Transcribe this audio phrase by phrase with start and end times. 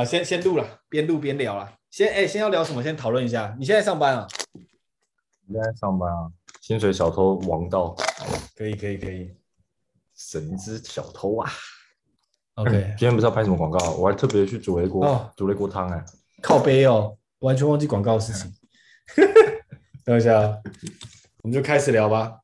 [0.00, 1.74] 好，先先录了，边录边聊了。
[1.90, 2.82] 先哎、欸，先要聊什么？
[2.82, 3.54] 先讨论一下。
[3.58, 4.26] 你现在上班啊？
[5.46, 6.32] 你现在上班啊？
[6.62, 7.94] 薪水小偷王道，
[8.56, 9.30] 可以可以可以。
[10.14, 11.50] 神之小偷啊
[12.54, 13.90] ！OK，今天不是要拍什么广告？
[13.96, 16.02] 我还特别去煮了一锅、哦、煮了一锅汤哎。
[16.40, 18.50] 靠杯哦，完全忘记广告的事情。
[20.06, 20.32] 等一下，
[21.42, 22.40] 我们就开始聊吧。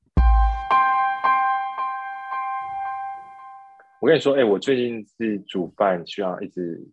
[4.03, 6.87] 我跟你说，哎、欸，我最近是煮饭，需要一直。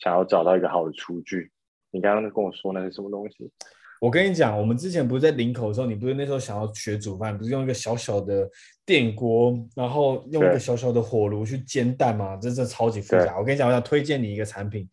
[0.00, 1.50] 想要找到一个好的厨具，
[1.90, 3.50] 你刚刚跟我说那是什么东西？
[4.00, 8.48] 我跟你讲，我们之前不是在林口的时候，你不是那时候想要学煮饭，不是用一个小小的
[8.86, 12.34] 电锅，然后用一个小小的火炉去煎蛋吗？
[12.36, 13.38] 真是超级复杂。
[13.38, 14.88] 我跟你讲，我想推荐你一个产品，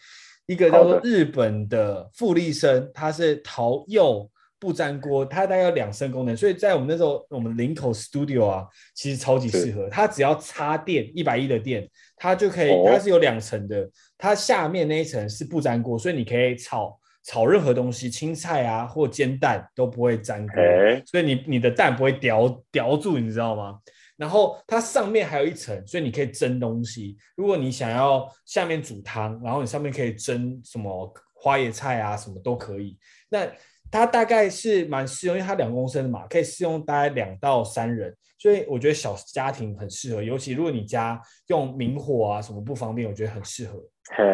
[0.45, 9.87] 一个叫做日本的富丽生，它是陶釉不粘锅，它大概有两升功能，所以在我们那时候，我们林口 studio 啊，其实超级适合。
[9.89, 13.89] 它只要插电一百一的电，它就可以，它是有两层的。
[14.17, 23.79] 它下面那一层是不粘锅，所以你可以炒炒任何东西，青菜啊或煎蛋都不会粘锅，欸、所以你你的蛋不会叼叼住，你知道吗？
[24.15, 27.15] 然后它上面还有一层，所以你可以蒸东西。
[27.35, 32.97] 如果你想要下面煮汤，然后你上面可以蒸什么花椰菜啊，什么都可以。
[33.29, 33.47] 那
[33.90, 40.22] 它大概是蛮适用，因为它两公升的嘛，可以适用大概两到三人，所以我觉得小家庭很适合。
[40.22, 43.78] 尤其如果你家用明火啊什么不方便，我觉得很适合。
[44.16, 44.24] 嘿，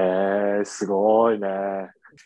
[0.65, 1.49] すごい呢。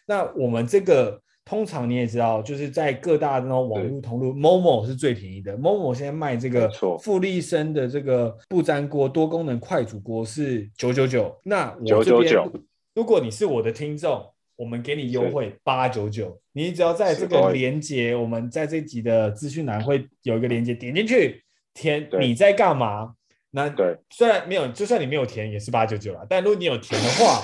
[0.07, 5.57] 那我们这个通常你也知道，就是在各大那种网络通路，Momo 是最便宜的。
[5.57, 6.71] Momo 现在卖这个
[7.03, 11.35] 富丽生的这个不粘锅多功能快煮锅是九九九。
[11.45, 12.51] 那我这边，
[12.95, 14.25] 如果你是我的听众，
[14.58, 16.38] 我们给你优惠八九九。
[16.52, 21.42] 你只要在这个连接，我们在这集的资讯栏会有一个连接，点进去
[21.74, 23.14] 填你在干嘛。
[23.52, 26.26] 那对，虽然没有，就算你没有填也是八九九啦。
[26.30, 27.42] 但如果你有填的话，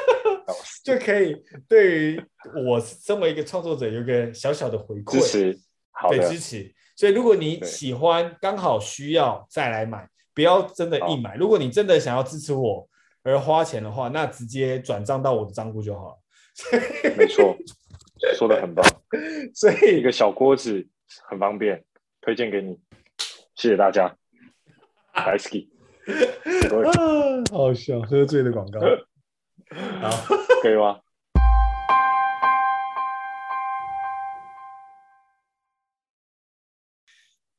[0.82, 1.36] 就可以
[1.68, 2.22] 对于
[2.64, 5.58] 我身为一个创作者有一个小小的回馈，支持，
[6.08, 6.72] 对，支持。
[6.96, 11.36] 所以如果你喜欢，刚好需要再来买，不要真的硬买。
[11.36, 12.88] 如果你真的想要支持我
[13.22, 16.18] 而花钱的话，那直接转账到我的账户就好了。
[17.16, 17.56] 没错，
[18.36, 18.84] 说的很棒。
[19.54, 20.86] 所以一个小锅子
[21.28, 21.84] 很方便，
[22.20, 22.78] 推荐给你，
[23.54, 24.16] 谢谢大家。
[25.12, 25.68] 白 ski，
[27.50, 28.80] 好笑，喝醉的广告，
[30.00, 30.10] 好，
[30.62, 31.00] 可以吗？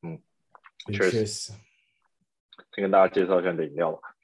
[0.03, 0.22] 嗯，
[0.94, 1.56] 确实，先
[2.75, 4.16] 跟大家介绍一下你的饮料吧。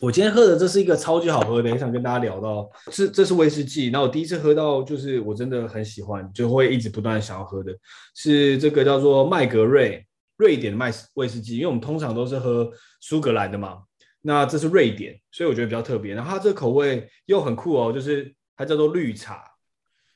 [0.00, 3.90] 我今天喝的这是一个超级好喝的，也想跟大家聊到，是这是威士忌。
[3.90, 7.72] 那我第一次喝到，就是我真的很喜欢，就会一直不断想要喝的，
[8.14, 10.04] 是这个叫做麦格瑞。
[10.36, 12.70] 瑞典的麦威士忌，因为我们通常都是喝
[13.00, 13.78] 苏格兰的嘛，
[14.22, 16.14] 那这是瑞典，所以我觉得比较特别。
[16.14, 19.42] 然后它这个口味又很酷哦，就是它叫做绿茶。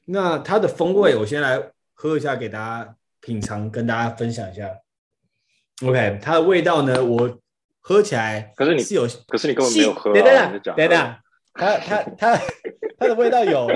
[0.05, 1.61] 那它的风味，我先来
[1.93, 4.71] 喝一下，给大家品尝，跟大家分享一下。
[5.85, 7.39] OK，它的味道呢，我
[7.83, 10.15] 喝起来可是你是有，可是你根本没有喝、啊。
[10.15, 11.17] 等等等等，
[11.53, 12.41] 它它它
[12.99, 13.69] 它的味道有。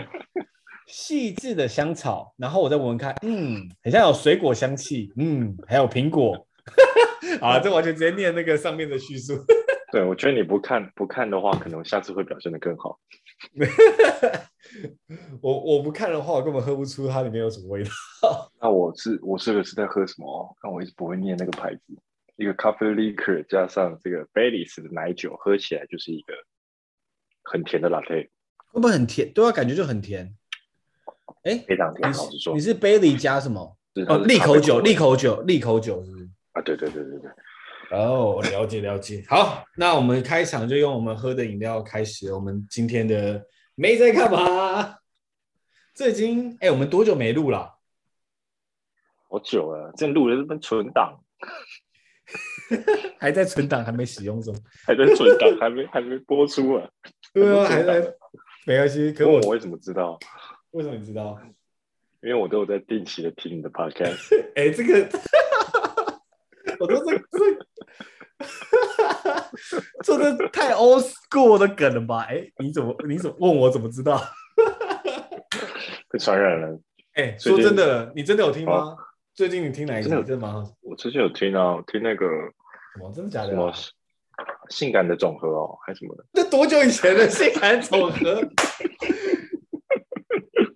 [0.88, 6.46] 细致的香草，然后我再闻闻看，嗯，很像有水果香气，嗯，还有苹果，
[7.42, 9.34] 啊，这完全直接念那个上面的叙述。
[9.90, 13.00] 对，我觉得你不看不看的话，可能下次会表现得更好。
[15.42, 17.90] 我我不看的话，我根本喝不出它里面有什么味道。
[18.60, 20.56] 那我是我这个是在喝什么？
[20.62, 21.80] 那我一直不会念那个牌子，
[22.36, 26.34] 一个咖啡 liquor 加上这个 Baileys 的奶酒，喝起来就是一个
[27.42, 28.28] 很甜的 latte。
[28.68, 29.32] 会不会很甜？
[29.32, 30.36] 对啊，感觉就很甜。
[31.44, 33.76] 哎，非常甜，老实说，你是 Bailey 加什么？
[34.08, 36.28] 哦，利口酒，利口酒，利口酒是不是？
[36.52, 37.30] 啊，对对对对对。
[37.90, 39.24] 哦，了解了解。
[39.28, 42.32] 好，那我们开场就用我们喝的饮料开始。
[42.32, 44.98] 我们今天的没在干嘛？
[45.94, 47.78] 这已经哎，我们多久没录了？
[49.28, 51.20] 好久了，正录的这份存档，
[53.18, 54.54] 还在存档，还没使用中，
[54.86, 56.88] 还在存档，还没还没播出啊？
[57.32, 58.00] 对啊，还在，
[58.66, 59.12] 没关系。
[59.12, 60.18] 可我我为什么知道？
[60.72, 61.38] 为什么你知道？
[62.22, 64.34] 因为我都有在定期的听你的 podcast。
[64.56, 65.08] 哎，这个，
[66.80, 67.38] 我都是这，
[70.02, 72.26] 做的太 old school 的梗了吧？
[72.28, 74.20] 哎，你怎么你怎么问我怎么知道？
[76.10, 76.80] 被传染了。
[77.14, 78.96] 哎，说真的，你真的有听吗？
[79.34, 80.08] 最近你听哪一集？
[80.08, 80.64] 真的吗？
[80.82, 82.26] 我最近有听啊，听那个
[82.96, 83.12] 什么？
[83.12, 83.50] 真的假的？
[83.50, 83.72] 什么
[84.68, 86.24] 性感的总和哦，还是什么的？
[86.32, 88.42] 那多久以前的性感总和？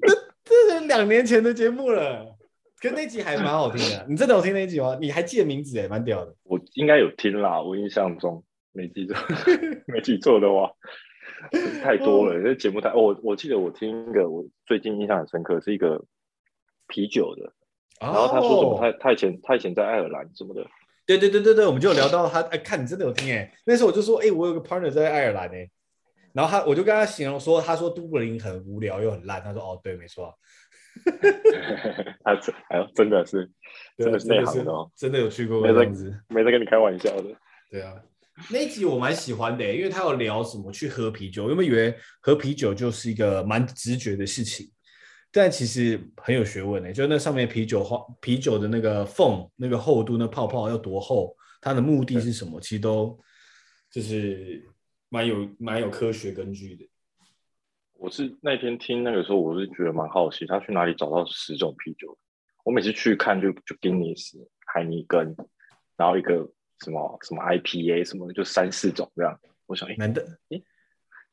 [0.03, 0.15] 这
[0.45, 2.37] 这是两年前的节目了。
[2.81, 4.07] 可那集还蛮好听的。
[4.09, 4.97] 你真的有听那集吗？
[4.99, 5.79] 你还记得名字？
[5.79, 6.35] 哎，蛮屌的。
[6.45, 9.15] 我应该有听啦，我印象中没记错，
[9.87, 10.73] 没记错的话，
[11.83, 12.41] 太多了。
[12.43, 12.95] 这节目太……
[12.95, 16.03] 我我记得我听一个，我最近印象很深刻，是一个
[16.87, 17.53] 啤酒的。
[18.01, 18.79] 然后他说什么？
[18.81, 20.67] 他他以前他以前在爱尔兰什么的。
[21.19, 22.41] 对对对对对，我们就有聊到他。
[22.43, 23.53] 哎，看你真的有听哎。
[23.65, 25.69] 那时候我就说，哎，我有个 partner 在爱尔兰哎。
[26.33, 29.43] 然后他我就跟他形容说，他说都柏林很无聊又很烂。
[29.43, 30.33] 他说哦，对，没错。
[32.23, 33.51] 他真哎呦，真的是
[33.97, 35.61] 真的是内行的哦，真的有去过。
[35.61, 35.91] 没在
[36.29, 37.25] 没在跟你开玩笑的。
[37.71, 37.95] 对啊，
[38.51, 44.71] 那一集我蛮喜欢的，因为他有聊什么去喝啤酒，因为以为喝啤酒就是一个蛮直觉的事情。
[45.33, 52.61] 但其实很有学问诶，就那上面啤酒花啤酒的那个缝，那个厚度，那泡泡要多厚，它的目的是什么？
[52.61, 53.19] 其实都
[53.91, 54.65] 就是
[55.09, 56.89] 蛮有蛮有科学根据的。
[57.95, 62.19] 我是那天听那个时候，我是觉得蛮好奇，他去哪里找到十种啤酒？
[62.65, 64.37] 我每次去看就就 Guinness、
[64.67, 65.37] 海尼根，
[65.97, 66.51] 然后一个
[66.81, 69.39] 什么什么 IPA 什么的，就三四种这样。
[69.67, 70.65] 我想，难道诶，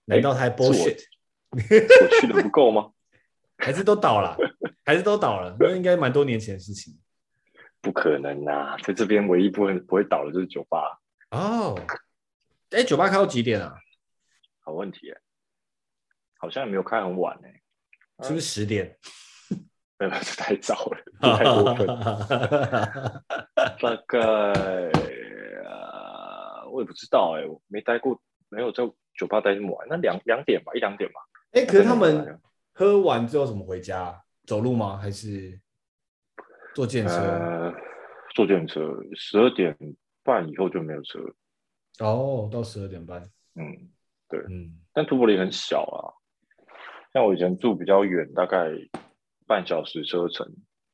[0.06, 1.00] 难道他 bullshit？
[1.50, 2.92] 我，我去的不够吗？
[3.58, 4.38] 还是都倒了，
[4.86, 6.98] 还是都倒了，那应该蛮多年前的事情。
[7.82, 11.00] 不可能啊，在这边唯一不会不会倒的就是酒吧。
[11.32, 11.80] 哦，
[12.72, 13.76] 哎，酒吧开到几点啊？
[14.62, 15.14] 好问题，
[16.38, 17.48] 好像也没有开很晚呢，
[18.24, 18.98] 是不是十点？
[20.00, 20.98] 没有，这太早了，
[21.38, 21.88] 太过分。
[23.80, 24.18] 大概
[26.70, 28.20] 我也不知道哎，我没待过，
[28.50, 28.84] 没有在
[29.18, 31.20] 酒吧待这么晚，那两两点吧，一两点吧。
[31.52, 32.40] 哎，可是他们。
[32.78, 34.24] 喝完之后怎么回家？
[34.46, 34.98] 走路吗？
[34.98, 35.60] 还是
[36.76, 37.16] 坐电车？
[37.16, 37.74] 呃，
[38.36, 38.80] 坐电车。
[39.16, 39.76] 十二点
[40.24, 41.20] 半以后就没有车。
[42.00, 43.20] 哦，到十二点半。
[43.56, 43.90] 嗯，
[44.30, 44.80] 对，嗯。
[44.94, 46.14] 但都柏林很小啊，
[47.14, 48.70] 像我以前住比较远，大概
[49.48, 50.48] 半小时车程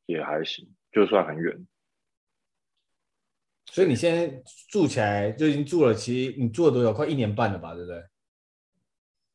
[0.05, 1.67] 也还行，就算很远。
[3.65, 6.93] 所以你现在住起来就已经住了，其实你住了多久？
[6.93, 8.01] 快一年半了吧，对不对？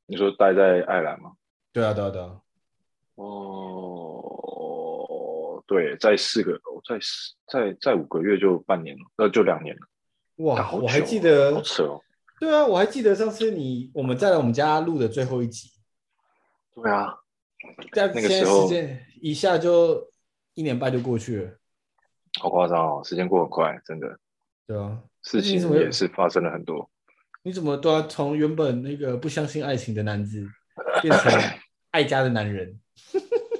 [0.06, 1.34] 你说待在爱尔兰吗？
[1.72, 2.40] 对啊，对啊，对啊。
[3.16, 4.44] 哦，
[5.66, 9.82] 对，在四个，在四，在在五个月就半年了，那，就两年了。
[10.44, 12.00] 哇，我还记得，好扯哦。
[12.38, 15.68] 对啊，我还记得上次你我们在我们家录的最后一集。
[16.74, 17.18] 对啊，
[17.92, 18.70] 在那个时候，
[19.20, 20.12] 一下就
[20.54, 21.50] 一年半就过去了，
[22.40, 24.16] 好夸张哦，时间过很快，真的。
[24.64, 26.88] 对啊，事情也是发生了很多。
[27.42, 30.46] 你怎么都要从原本那个不相信爱情的男子
[31.02, 31.32] 变成？
[31.90, 32.78] 爱家的男人，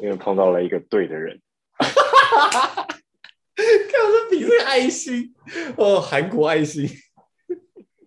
[0.03, 1.41] 因为碰到了一个对的人。
[1.79, 1.89] 看
[4.05, 5.35] 我这比这爱心
[5.79, 6.87] 哦，韩国爱心。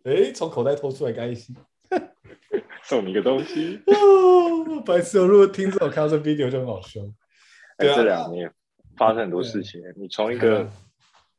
[0.04, 1.56] 哎，从口袋偷出来个爱心，
[2.84, 3.82] 送你一个东西。
[3.88, 5.18] 哦，白痴！
[5.26, 7.02] 如果听众看到这 video 就很好笑。
[7.78, 8.54] 哎，这两年
[8.96, 9.82] 发生很多事情。
[9.98, 10.70] 你从一个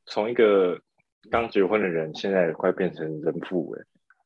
[0.06, 0.78] 从一个
[1.30, 3.73] 刚结婚的人，现在快变成人父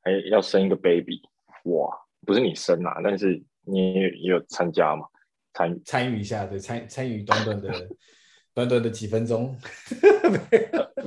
[0.02, 1.20] 哎，还要生一个 baby，
[1.64, 2.05] 哇！
[2.26, 3.42] 不是你生啊，但是。
[3.68, 5.04] 你也有参加嘛？
[5.52, 7.68] 参参与一下，对，参参与短短的
[8.54, 9.58] 短短的几分钟，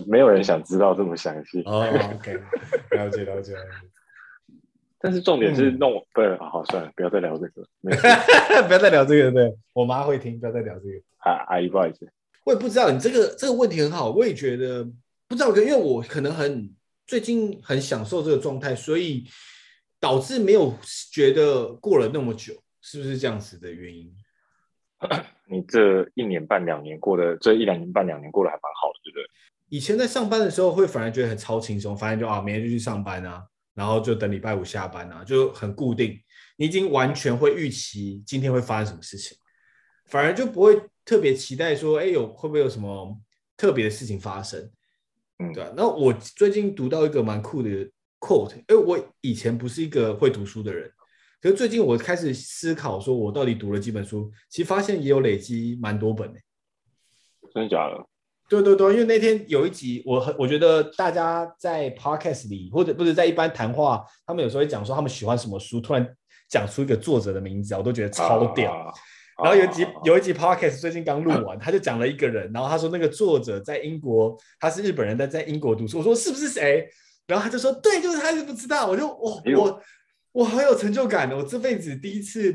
[0.06, 1.62] 没有人想知道这么详细。
[1.62, 2.34] 哦、oh,，OK，
[2.92, 3.54] 了解了解。
[5.00, 7.64] 但是重点是弄，嗯、不好，好算了，不要再聊这个，
[8.68, 11.00] 不要再聊这个，对，我妈会听，不要再聊这个。
[11.20, 12.06] 啊，阿姨不好意思，
[12.44, 14.84] 我也不知道你这个这个问题很好，我也觉得
[15.30, 16.70] 不知道，因为我可能很
[17.08, 19.24] 最近很享受这个状态，所以。
[20.00, 20.74] 导致没有
[21.12, 24.14] 觉得过了那么久，是不是这样子的原因？
[25.52, 29.26] 你这一年半两年过的，这一两年半两年过得还蛮好的，对不对？
[29.70, 36.20] 以前在上班的时候，会反而觉得很超轻松，反正就啊，明天就去上班啊，然后就等礼拜五下班啊，就很固定。
[36.58, 39.38] 你已经完全会预期今天会发生什么事情，
[40.06, 43.18] 反而就不会特别期待说，哎，有会不会有什么
[43.56, 44.72] 特别的事情发生？
[45.40, 45.72] 嗯，对啊。
[45.76, 47.90] 那我最近读到一个蛮酷的。
[48.20, 50.92] quote，哎，我以前不是一个会读书的人，
[51.42, 56.40] 可是最近我开始思考，说我到底读了几本书，其实发现也有累积蛮多本的。
[57.54, 58.06] 真的假的？
[58.50, 66.08] 对对对，因为那天有一集，我很我觉得大家在 podcast 里，或者不是在一般谈话，他们有时候会讲说他们喜欢什么书，突然
[66.50, 68.74] 讲出一个作者的名字，我都觉得超屌。
[68.74, 68.92] 啊、
[69.44, 76.00] 然后有一集有一集 podcast 最近刚录完，他就讲了一个人，然后他说那个作者在英国，他是日本人，但在英国读书。
[76.00, 76.90] 我说是不是谁？
[77.30, 78.88] 然后他就说对，就是他，是不知道。
[78.88, 79.82] 我就我我
[80.34, 82.52] 我好有成就感的，我这辈子第一次，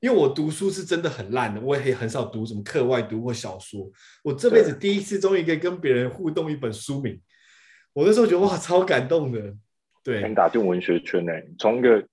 [0.00, 3.88] 因为我读书是真的很烂的，我也很少读什么课外读或小说。
[4.24, 7.20] 我这辈子第一次终于可以跟别人互动一本书名，
[7.92, 9.54] 我那时候觉得哇，超感动的。
[10.02, 12.04] 对，你打进文学圈呢，从一个。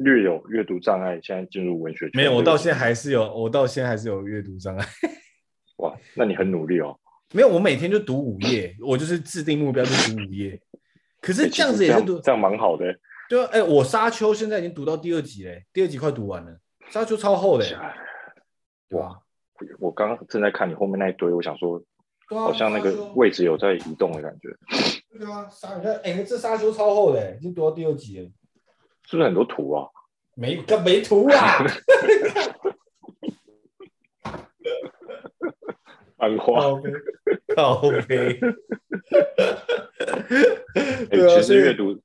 [0.00, 2.12] 略有阅读障碍，现在进入文学圈。
[2.14, 4.86] 没有，我到现在还是有，我到现在还是有阅读障碍。
[5.78, 6.96] 哇，那你很努力哦。
[7.32, 10.60] 没有，我每天就读五页，我就是制定目标就读五页。
[11.20, 12.84] 可是这样子也是读，欸、这样蛮好的。
[13.28, 16.58] 对啊，哎、欸，我沙丘现在已经读到第二集嘞，第二集快读完了。
[16.90, 17.64] 沙丘超厚的。
[18.90, 19.20] 哇，
[19.78, 21.82] 我刚刚正在看你后面那一堆，我想说，
[22.30, 24.48] 好像那个位置有在移动的感觉。
[25.18, 25.68] 对啊，沙，
[26.02, 28.24] 哎、欸，这沙丘超厚的，已经读到第二集了。
[29.04, 29.88] 是不是很多图啊？
[30.34, 31.66] 没个没图啊！
[36.18, 36.54] 安花
[37.58, 38.46] 靠北， 靠
[40.28, 40.38] 北。
[41.10, 42.00] 哎，其实阅读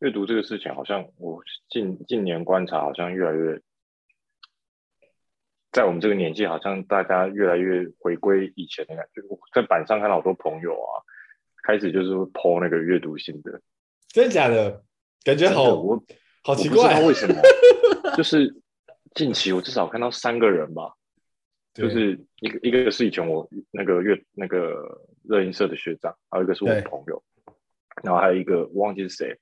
[0.00, 3.58] 阅读这个事情，好像我近近年观察，好像越来越，
[5.72, 9.22] 在我们这个年纪，好像大家越来越回归以前的感觉。
[9.30, 11.00] 我在板上看到好多朋友啊，
[11.62, 13.62] 开始就是会 po 那个阅读心得，
[14.08, 14.84] 真的假的？
[15.24, 15.74] 感觉好。
[15.74, 16.04] 我
[16.44, 17.40] 好奇怪，不知道为什么？
[18.14, 18.54] 就是
[19.14, 20.92] 近期我至少看到三个人吧，
[21.78, 27.22] 就是一个一个是以前我那个乐那个热音社的学长，还有一个是我的朋友，
[28.02, 29.38] 然后还有一个我忘记是谁，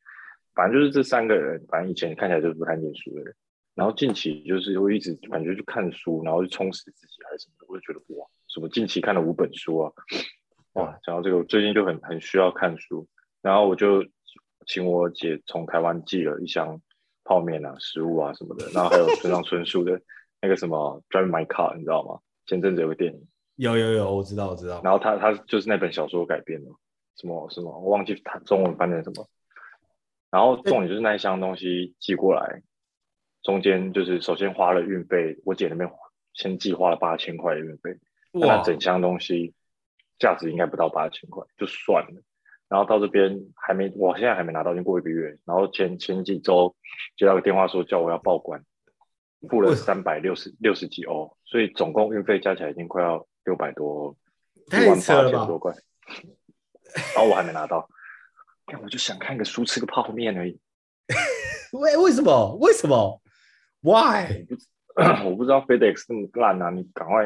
[0.54, 3.34] 反正就是这三个人，反正以前看起来就是不太念书的人，
[3.74, 9.92] 然后近期就是会一直感觉去看书，然后去充实自己还是什么的，我就觉得哇，什么近期看了五本书啊，
[10.74, 13.06] 哇，讲到这个，我最近就很很需要看书，
[13.42, 14.04] 然后我就
[14.66, 16.80] 请我姐从台湾寄了一箱。
[17.28, 20.00] 泡面啊，食物啊什么的，然后还有村上春树的
[20.40, 22.20] 那个什么《Drive My Car》，你知道吗？
[22.46, 24.80] 前阵子有个电影，有有有，我知道我知道。
[24.84, 26.70] 然后他他就是那本小说改编的，
[27.16, 29.28] 什么什么，我忘记他中文翻成什么。
[30.30, 32.62] 然后重点就是那一箱东西寄过来，
[33.42, 35.90] 中间就是首先花了运费，我姐那边
[36.34, 37.98] 先寄花了八千块的运费，
[38.32, 39.54] 那整箱东西
[40.18, 42.22] 价值应该不到八千块，就算了。
[42.68, 45.38] 然后到这边还没，我现在还没拿到，已经过一个月。
[45.44, 46.74] 然后前前几周
[47.16, 48.64] 接到个电话说叫我要报关，
[49.48, 54.16] 付了三百六十六十几欧，所以总共运费加起来已经快要六百多，
[54.72, 55.74] 一万八千多块。
[57.14, 57.88] 然后我还没拿到，
[58.82, 60.58] 我就想看个书，吃个泡面而已。
[61.72, 62.54] 为为什么？
[62.60, 63.20] 为什么
[63.82, 64.46] ？Why？
[65.26, 66.70] 我不知道 FedEx 那么烂啊！
[66.70, 67.24] 你赶快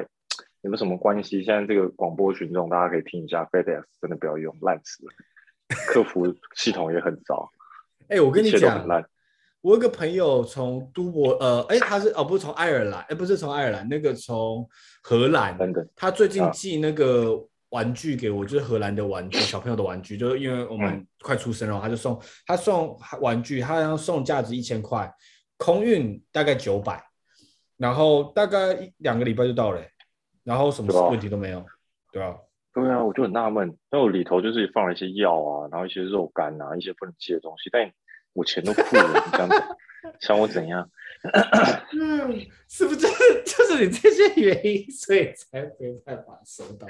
[0.63, 1.43] 有没有什么关系？
[1.45, 5.13] 现在这个广播群众大家可以听一下，FedEx 真的不要用，烂死了。
[5.87, 7.51] 客服系统也很糟。
[8.09, 8.89] 哎、欸，我跟你讲，
[9.63, 14.67] 我有个朋友从都柏，呃，哎、欸，他是哦，不是从爱尔兰，哎、欸，不是从爱尔兰，那个从
[15.03, 15.59] 荷兰。
[15.95, 17.39] 他最近寄那个
[17.69, 25.13] 玩具给我，就是荷兰的玩具，小朋友的玩具，就是因为我们快出生了，嗯、他就送他送玩具，他要送价值一千块，
[25.59, 27.03] 空运大概九百，
[27.77, 29.83] 然后大概一两个礼拜就到了，
[30.43, 31.65] 然后什么问题都没有，
[32.13, 32.35] 对啊。
[32.73, 37.85] 对啊，我就很纳闷，因为我里头就是放了一些药啊，然后一些肉干啊，一些不能吃的东西，但
[38.33, 39.57] 我钱都付了，你这样子
[40.21, 40.89] 想我怎样？
[41.93, 43.01] 嗯，是不是
[43.45, 46.87] 就是你这些原因，所以才没办法收到？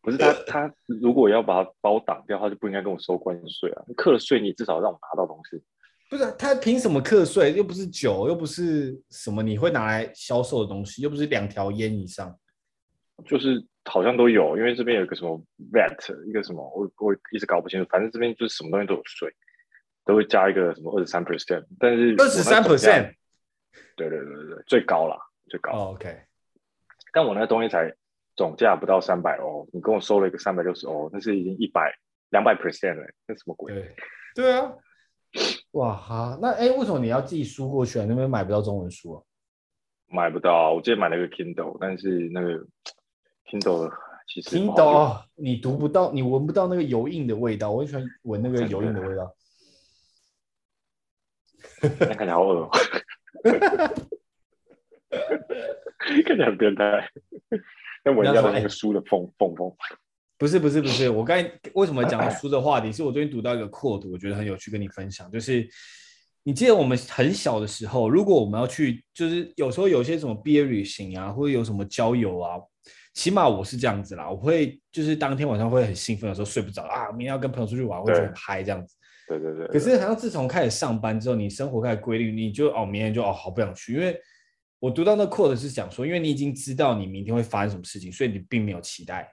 [0.00, 3.84] 不是他，他如果要把把我挡掉，他就不应该跟我收关税啊！
[3.96, 5.62] 课了税，你至少让我拿到东西。
[6.08, 7.52] 不是他凭什么课税？
[7.52, 12.36] 又不是酒，又不是什么你会拿来销售的东西，又不是两条烟以上，
[13.26, 13.64] 就是。
[13.90, 17.88] 好像都有，因为这边有个什么 VAT，一个什么，我我一直搞不清楚。
[17.88, 19.34] 反正这边就是什么东西都有税，
[20.08, 23.12] 都会加一个什么二十三 percent，但是二十三 percent，
[23.94, 25.18] 对对对对，最高啦，
[25.50, 25.70] 最高。
[25.72, 26.22] Oh, OK，
[27.12, 27.94] 但我那个东西才
[28.34, 31.94] 总价不到三百欧，你跟我收了一个三百六十欧，那是已经一百
[32.30, 33.74] 两百 percent 了，那什么鬼？
[33.74, 33.94] 对
[34.34, 34.72] 对啊，
[35.72, 38.06] 哇哈，那哎，为什么你要寄书过去啊？
[38.08, 39.22] 那边买不到中文书啊？
[40.06, 42.66] 买不到，我之前买了一个 Kindle，但是那个。
[43.50, 43.90] Kindle
[44.26, 47.70] 其实 Kindle 你读不到，你闻不到那个油印的味道。
[47.70, 49.34] 我很喜欢闻那个油印的味道。
[51.98, 52.68] 看起来好恶，
[56.26, 57.10] 看起来很变态。
[58.04, 59.72] 那闻一下那个书的缝缝缝。
[60.36, 62.92] 不是不是不是，我刚才为什么讲到书的话题？
[62.92, 65.28] 是我最近读到一个 quote，我觉得很有趣，跟你分享。
[65.30, 65.68] 就是
[66.44, 72.56] 你记得我们很小的时候，如果我们要去，就是有时候有些什么毕业旅行啊，或者有什么郊游啊。
[73.14, 78.94] 起码我是这样子啦，我会就是当天晚上会很兴奋的时候睡不着啊，明天要跟朋友出去玩，会觉得很嗨这样子。
[79.28, 84.18] 对对对，可是好像自从开始上班之后，你生活开始规律，你就哦，明天就哦好不想去，因为
[84.78, 89.32] 我读到那 quote 是讲说，因为你已经知道你明天会发生什么事情，所以你并没有期待。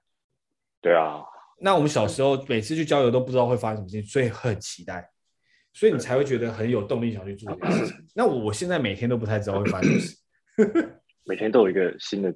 [0.81, 1.23] 对啊。
[1.57, 5.09] 那我们小时候每次去郊游都不知道会发生什么事情，所以很期待，
[5.71, 8.05] 所以你才会觉得很有动力想去做这件事情。
[8.13, 12.35] 那我现在每天都不太知道会发生什么事， 每天都有一个新的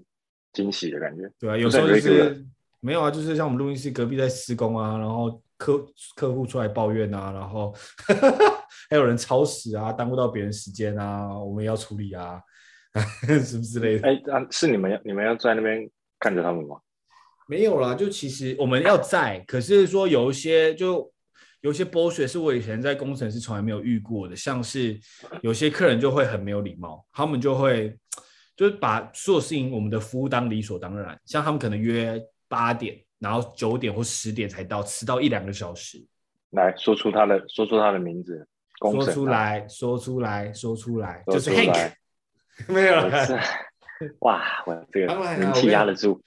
[0.54, 1.30] 惊喜的感觉。
[1.38, 2.46] 对啊，有时候就是
[2.80, 5.86] 没有啊，就是像我们录音室隔壁在施工啊，然后客
[6.16, 7.76] 客户出来抱怨啊，然后
[8.90, 12.42] 还有人超时啊，耽误到别人时间啊，我们也要处理啊，
[13.46, 14.08] 什么之类的。
[14.08, 15.88] 哎，啊，是你们要你们要在那边
[16.18, 16.78] 看着他们吗？
[17.48, 21.12] 没有啦，就其实我们要在，可是说有一些就
[21.62, 24.98] 有一些 bullshit 是我以前在工程师从来没有遇过的，像是
[25.42, 27.98] 有些客人就会很没有礼貌，他们就会
[28.56, 36.04] 就是把所有事情我们的服务当理所当然，像他们可能约八点，然后九点或十点才到，迟到一两个小时。
[36.52, 38.48] 来说出他的说出他的名字，
[38.80, 41.92] 说出来说出来说出来，就是 Hank，
[42.68, 43.40] 没有了，
[44.20, 46.22] 哇，我这个人气压得住。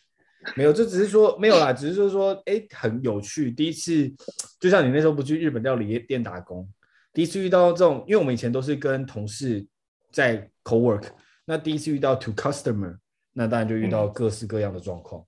[0.57, 3.51] 没有，这只是说没有啦，只是说说，哎，很有趣。
[3.51, 4.13] 第一次，
[4.61, 6.69] 就像你那时候不去日本料理店打工，
[7.13, 9.65] 第一次遇到这种，因为我们以前都是跟同事
[10.11, 11.05] 在 co-work，
[11.45, 12.97] 那第一次遇到 to customer，
[13.33, 15.25] 那当然就遇到各式各样的状况。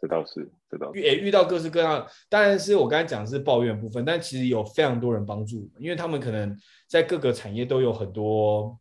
[0.00, 1.00] 这倒是，这倒是。
[1.00, 8.78] 也遇到各式各样，当然是我刚才讲的是抱怨部分，但其实有非常多人帮助，因为他们可能在各个产业都有很多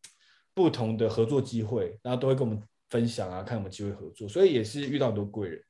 [0.54, 2.62] 不同的合作机会，然后都会跟我们。
[2.90, 5.64] 分享啊，看有没有机会合作，所以也是遇到很多贵人。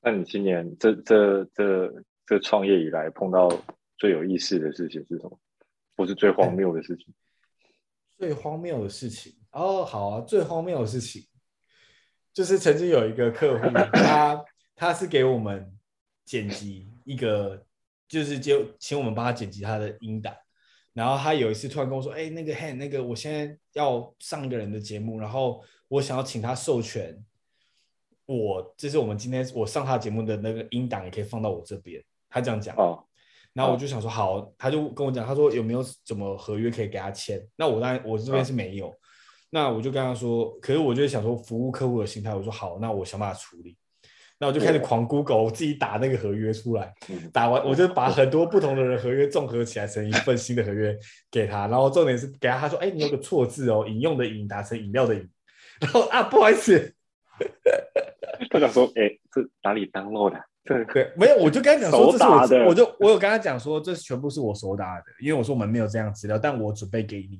[0.00, 1.94] 那你今年这这这
[2.26, 3.48] 这创业以来碰到
[3.96, 5.38] 最有意思的事情是什么？
[5.94, 7.06] 不是最荒谬的事情？
[8.18, 11.22] 最荒谬的事情哦，好啊，最荒谬的事情
[12.32, 14.44] 就是曾经有一个客户，他
[14.80, 15.70] 他是给我们
[16.24, 17.62] 剪辑一个，
[18.08, 20.34] 就是就请我们帮他剪辑他的音档。
[20.94, 27.22] 然后他有一次突然跟我说：“哎，那个 Han，那个我现在要上一个人的节目，然后我想要请他授权
[28.24, 32.74] 我，这是我们今天我上他节目的那个音档，也可以放到我这边。”他这样讲。
[32.76, 33.04] 哦。
[33.52, 37.46] 然后我就想说好，他就跟我讲，他说有没有什么合约可以给他签？
[37.54, 38.88] 那我当然我这边是没有。
[38.88, 38.94] 哦。
[39.50, 43.76] 那我就跟他说，可是我就想说服务客户的心态，我说好，那我想办法处理。
[44.42, 46.90] 那我就开始狂 Google，我自己打那个合约出来，
[47.30, 50.96] 打完我就把很多不同的人合约综合起来成一份新的合约
[51.30, 51.66] 给他。
[51.66, 55.28] 然后重点是给他，他说：“哎，你有个错字哦，饮用的饮打成饮料的饮。”
[55.78, 56.94] 然后啊，不好意思，
[58.48, 67.38] 他想说：“哎，这哪里 download 的？”对对，没有，我就跟他讲说：“这是我的。”我就我有跟他讲说：“这全部是我手打的，因为我说我们没有这样资料，但我准备给你，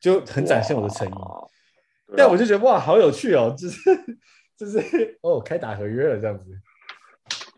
[0.00, 1.14] 就很展现我的诚意。”
[2.16, 3.78] 但我就觉得哇，好有趣哦，就是。
[4.56, 4.78] 就是
[5.22, 6.46] 哦，开打合约了这样子。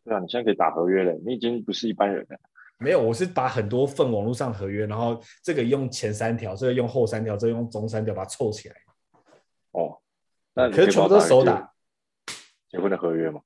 [0.05, 2.39] 对啊，你现在可以打合约了，你已经不是一般人了。
[2.79, 8.77] 没有，我是把很多份网络上合约，然后这个用前三条，这个用后三条，这个用中三条，把它凑起来。
[9.73, 9.99] 哦，
[10.55, 11.73] 那可是全部都手打。
[12.69, 13.41] 结婚的合约吗？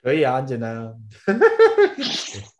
[0.00, 0.94] 可以啊，很简单啊。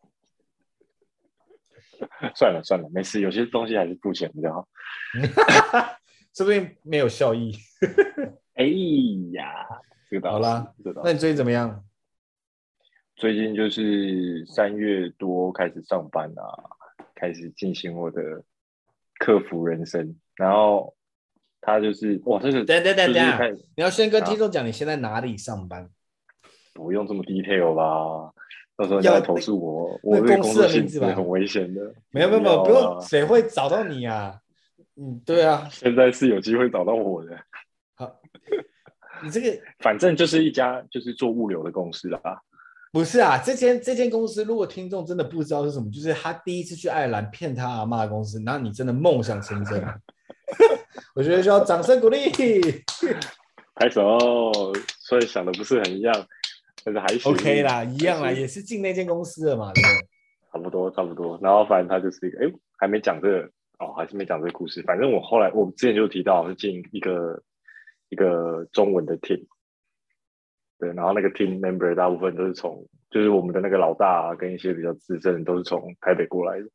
[2.34, 4.68] 算了算了，没事，有些东西还是付钱比较好。
[6.34, 7.56] 说不定没有效益。
[8.54, 8.64] 哎
[9.32, 9.66] 呀。
[10.20, 11.84] 好啦，那你最近怎么样？
[13.16, 16.42] 最近就是三月多开始上班啊，
[17.14, 18.20] 开始进行我的
[19.18, 20.16] 客服人生。
[20.36, 20.94] 然后
[21.60, 25.88] 他就是哇，这个等等等等，你要先跟听众讲你现在哪里上班？
[26.74, 28.32] 不用这么 detail 吧？
[28.76, 31.94] 到时候你要投诉我，我这个公司的性质很危险的。
[32.10, 34.40] 没有没有没有，不用，谁会找到你啊？
[34.96, 37.38] 嗯，对啊，现在是有机会找到我的。
[39.22, 39.26] 好。
[39.26, 42.20] 你这个 反正就是一家就是做物流的公司啦，
[42.92, 43.38] 不是啊？
[43.38, 49.82] 这间这间公司，如果听众真的不知道是什么，就是他第一次去爱尔兰骗他阿妈的公司，然后你真的梦想成真，
[51.14, 52.18] 我觉得需要掌声鼓励，
[53.74, 54.20] 拍手。
[54.98, 56.26] 所以想的不是很一样，
[56.84, 60.08] 但是还是 OK 啦，一样啦，也是进那间公司的嘛，对不对？
[60.52, 61.38] 差不多差不多。
[61.42, 64.82] 然后反正他就是一个，哎，还没讲这个哦，还是没讲这个故事。
[64.82, 67.42] 反正我后来我之前就提到是进一个。
[68.12, 69.46] 一个中文的 team，
[70.78, 76.68] 对，然后那个 team member 大部分都是从，就是我们的那个老大啊，跟一些比较资深都是从台北过来的，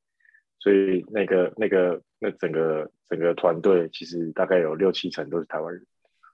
[0.57, 5.85] 所以那个那个那整个整个团队其实大概有六七成都是台湾人，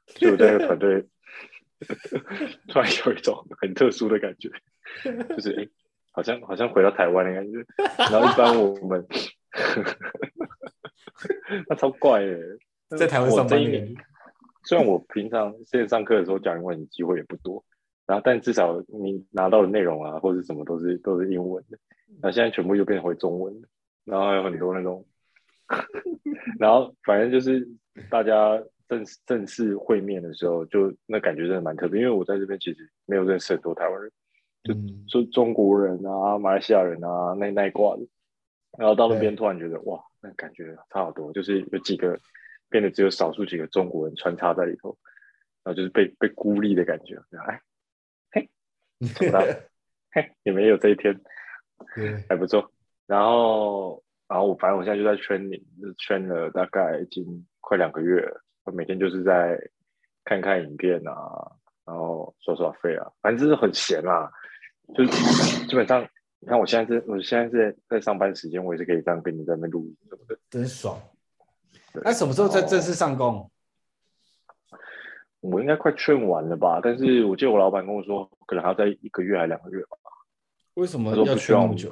[0.07, 1.05] 所以我在那个团队
[2.69, 4.49] 突然有一种很特殊的感觉，
[5.35, 5.67] 就是哎，
[6.13, 7.57] 好像好像回到台湾的感觉，
[8.09, 9.05] 然后一般我们
[11.67, 12.39] 那超怪的，
[12.97, 13.61] 在台湾上班。
[14.63, 17.63] 虽然我平常线上课的时候讲英文机会也不多，
[18.05, 21.77] 然后但至少你拿到的内容啊或者什么都是都是英文的，
[22.21, 23.67] 那现在全部又变回中文了，
[24.05, 25.05] 然后还有很多那种，
[26.59, 27.67] 然后反正就是
[28.09, 34.11] 大家正正式会面的时候，就那感觉真的蛮特别，因为我在这边其实没有认识很多台湾人，
[34.63, 34.73] 就
[35.07, 38.05] 说中国人啊、马来西亚人啊那那一挂的，
[38.77, 42.17] 然后到那边突然觉得哇，那感觉差好多，就是有几个
[42.73, 44.97] 变得只有少数几个中国人穿插在里头，
[45.63, 47.61] 然后就是被被孤立的感觉，哎，
[48.31, 48.49] 嘿，
[49.13, 49.69] 怎么了？
[50.09, 51.21] 嘿，你们也有这一天，
[52.27, 52.71] 还不错。
[53.05, 58.43] 然后，然后我反正我现在就在圈里，就圈了大概已经快两个月了。
[58.63, 59.55] 我每天就是在
[60.23, 61.13] 看看影片啊，
[61.85, 64.31] 然后刷刷废啊，反正就是很闲啊。
[64.95, 66.01] 就基本上，
[66.39, 70.99] 你看我现在是，我现在是在上班时间，我也是可以这样跟你在那边录音什么的，真爽。
[72.03, 73.49] 那什么时候才正式上工？
[75.41, 79.97] 我应该快劝完了吧，但是我记得我老板跟我说，可能还要再一个月还两个月吧。
[80.75, 81.91] 为什么要劝那么久？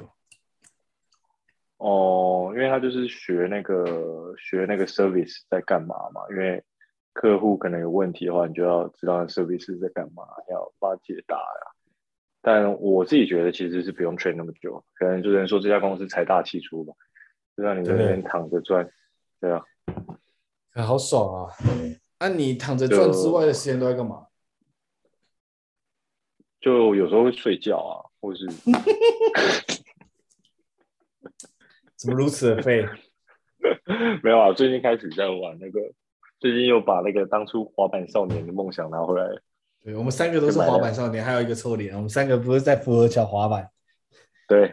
[1.76, 6.64] 哦，因为他就是学那个学那个 service 在干嘛嘛，因为
[7.12, 11.72] 客户可能有问题的话，你就要知道 service 在干嘛，要帮他解答呀。
[12.40, 16.94] 但我自己觉得其实是不用 train 那么久，可能就能说这家公司财大气粗吧，
[17.56, 18.88] 就让你在那边躺着赚，
[19.40, 19.62] 对啊，
[20.74, 21.52] 好爽啊！
[22.18, 24.26] 那、啊、你躺着赚之外的时间都在干嘛？
[26.60, 28.46] 就有时候会睡觉啊，或是
[31.96, 32.86] 怎么如此的废？
[34.22, 35.80] 没有啊，最近开始在玩那个，
[36.38, 39.26] 最近又把那个当初滑板少年的梦想拿回来。
[39.84, 43.68] 对，我们三个都是滑板少年，还有一个臭脸，我们三个不是在福尔桥滑板。
[44.46, 44.72] 对，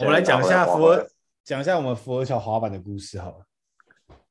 [0.00, 1.06] 我们来讲一下福尔，
[1.44, 3.44] 讲一下我们福尔桥滑板的故事好了。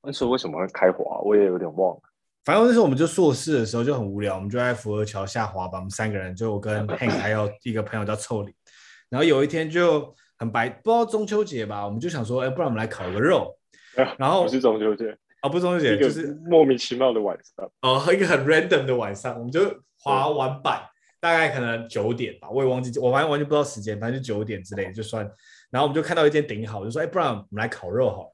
[0.03, 1.19] 那时候为什么会开滑？
[1.21, 2.01] 我也有点忘了。
[2.45, 5.79] 反正那时候我们就硕士的时候就很无聊，我们就在福和桥下滑板。
[5.79, 8.53] 我们三个人，就我跟 Hank 还有一个朋友叫臭脸。
[9.09, 13.55] 然后有一天就很白，不知道中秋节吧，我们就想说，哎，不然我们来烤个肉。
[14.17, 17.69] 然后不是中秋节，哦，不是中秋节，就是莫名其妙的晚上。
[17.81, 19.61] 哦，一个很 random 的晚上，我们就
[19.99, 20.81] 滑完板，
[21.19, 25.29] 大概可能九点吧，我也忘记，我反正完全不知道时间，反正就九点之类的就算。
[25.69, 28.31] 然后我们就看到一间顶好，就说，哎，不然我们来烤肉好了。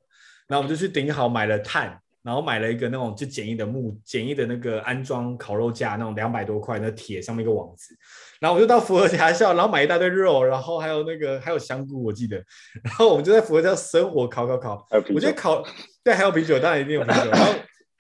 [0.48, 2.00] 然后我们就去顶好买了炭。
[2.26, 7.96] 然后买了一个那种就简易的木简易的那个安装烤肉架，那种两百多块那铁上面一个网子，
[8.40, 12.44] 然后我就到福和桥下，然后买一大堆肉，然后还有那个还有香菇我记得，
[12.84, 15.64] 然后我们就在福和桥生火烤烤烤，我觉得烤
[16.04, 17.54] 对还有啤酒，当然一定有啤酒，然后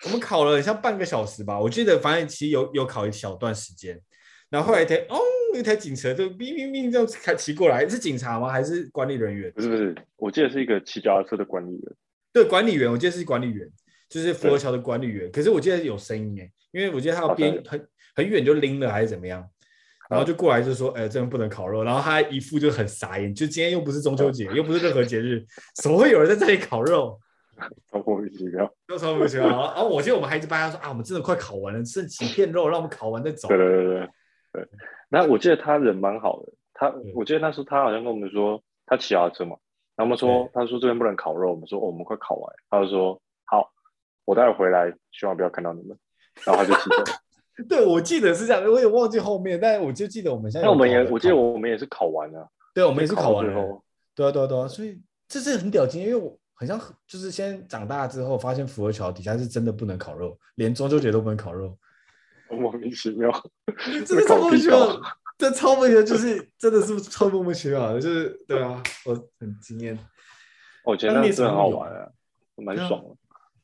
[0.05, 4.01] 我们烤了像半个小时吧，我记得反正其实有有烤一小段时间，
[4.49, 5.19] 然后后来一台哦
[5.55, 8.49] 一台警车就哔哔哔这样开骑过来，是警察吗？
[8.49, 9.51] 还是管理人员？
[9.51, 11.81] 不是不是，我记得是一个骑脚踏车的管理员，
[12.35, 13.67] 对管理员，我记得是管理员。
[14.07, 19.43] 就是福和桥的管理员，可是我记得有声音哎，因为我记得他要边很很远就拎了还是怎么样，
[20.07, 25.43] 然后就过来就说，哎、欸，这边不能烤肉，然后他一副就很傻眼，就今天又不是中秋节，又不是任何节日，
[25.81, 27.19] 怎么会有人在这里烤肉？
[27.91, 29.47] 超莫名其妙，又超莫名其妙。
[29.47, 33.47] 然后我记得我们还一直帮他说啊，我们真的快烤完了，剩几片肉，让我们烤完再走。
[33.47, 34.09] 对对对对
[34.53, 34.67] 对。
[35.09, 39.57] 那我记得他人蛮好的，他我记得那时候他好像跟我们说，他骑脚踏车嘛，
[39.95, 43.71] 然后我们说，他说这边不能烤肉，我们说哦，我们快烤完，他就说好。
[44.25, 45.95] 我待会回来，希望不要看到你们。
[46.43, 47.13] 然后他就骑走。
[47.69, 50.65] 对，我记得是这样，我也忘记后面，但是我就记得我们现在。
[50.65, 52.49] 那我们也，我记得我们也是考完了。
[52.73, 53.53] 对，我们也是考完了。
[54.15, 56.77] 对啊，对啊，对啊，所以这是很屌经验，因为我很像
[57.07, 61.77] 就是先长大之后，发现福和桥底下是真的不能烤肉，连中秋节都不能烤肉。
[62.49, 63.31] 莫名其妙，
[64.05, 64.77] 真的超莫名其妙，
[65.37, 69.97] 这超莫名其妙，就是真的是超莫名其妙的，就是对啊，我很惊艳。
[70.83, 72.07] 我觉得很好玩啊，
[72.55, 73.15] 蛮爽的。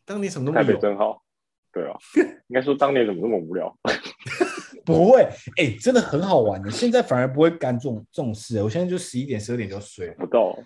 [0.04, 1.24] 当年什么都没有，台北真好，
[1.72, 1.96] 对啊，
[2.50, 3.74] 应该说当年怎么那么无聊？
[4.84, 5.22] 不会，
[5.58, 6.72] 哎、欸，真的很好玩的。
[6.72, 8.62] 现在反而不会干这种这种事。
[8.64, 10.58] 我现在就十一点、十二点就睡，不到。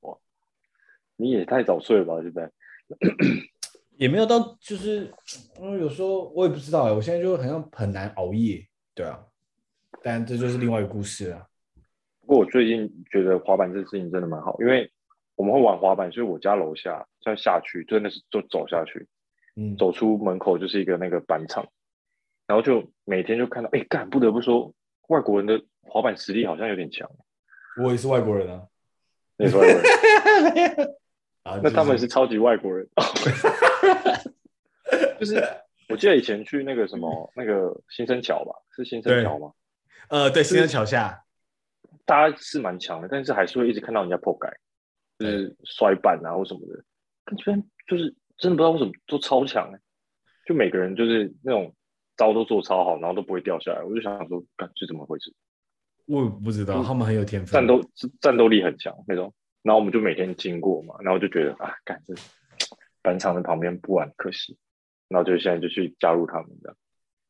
[0.00, 0.16] 哇，
[1.16, 2.20] 你也太早睡了吧？
[2.20, 2.50] 现在
[3.96, 5.10] 也没有到，就是
[5.58, 6.92] 嗯，有时候我也不知道哎。
[6.92, 8.62] 我现在就好像很难熬夜，
[8.94, 9.24] 对啊。
[10.04, 11.48] 但这就是另外一个故事了。
[12.20, 14.88] 不过我最近觉得滑板这事情真的蛮好，因为。
[15.36, 19.08] 我们会玩滑板，所以我家楼下再下去，真的是就走下去，
[19.56, 21.66] 嗯，走出门口就是一个那个板场，
[22.46, 24.72] 然后就每天就看到，哎，干，不得不说，
[25.08, 27.10] 外国人的滑板实力好像有点强。
[27.82, 28.62] 我也是外国人啊，
[29.36, 30.94] 你也是外国人，
[31.64, 32.88] 那他们是超级外国人，
[35.18, 35.42] 就是
[35.88, 39.52] 我记得以前去那个什么那个新生桥吧，是新生桥吗？
[40.08, 41.24] 呃，对，新生桥下，
[42.04, 44.48] 大家是蛮强的，但是还是会一直看到人家破盖。
[45.16, 46.82] 就是摔板啊或什么的，
[47.24, 47.54] 感觉
[47.86, 49.78] 就是真的不知道为什么都超强哎，
[50.44, 51.72] 就每个人就是那种
[52.16, 53.80] 招都做超好，然后都不会掉下来。
[53.84, 55.32] 我就想想说，干是怎么回事？
[56.06, 57.80] 我不知道，他们很有天分，战斗
[58.20, 59.32] 战斗力很强那种。
[59.62, 62.12] 然后我们就每天经过嘛，然后就觉得啊，干这
[63.00, 64.58] 板场的旁边不玩可惜。
[65.06, 66.76] 然后就现在就去加入他们这样，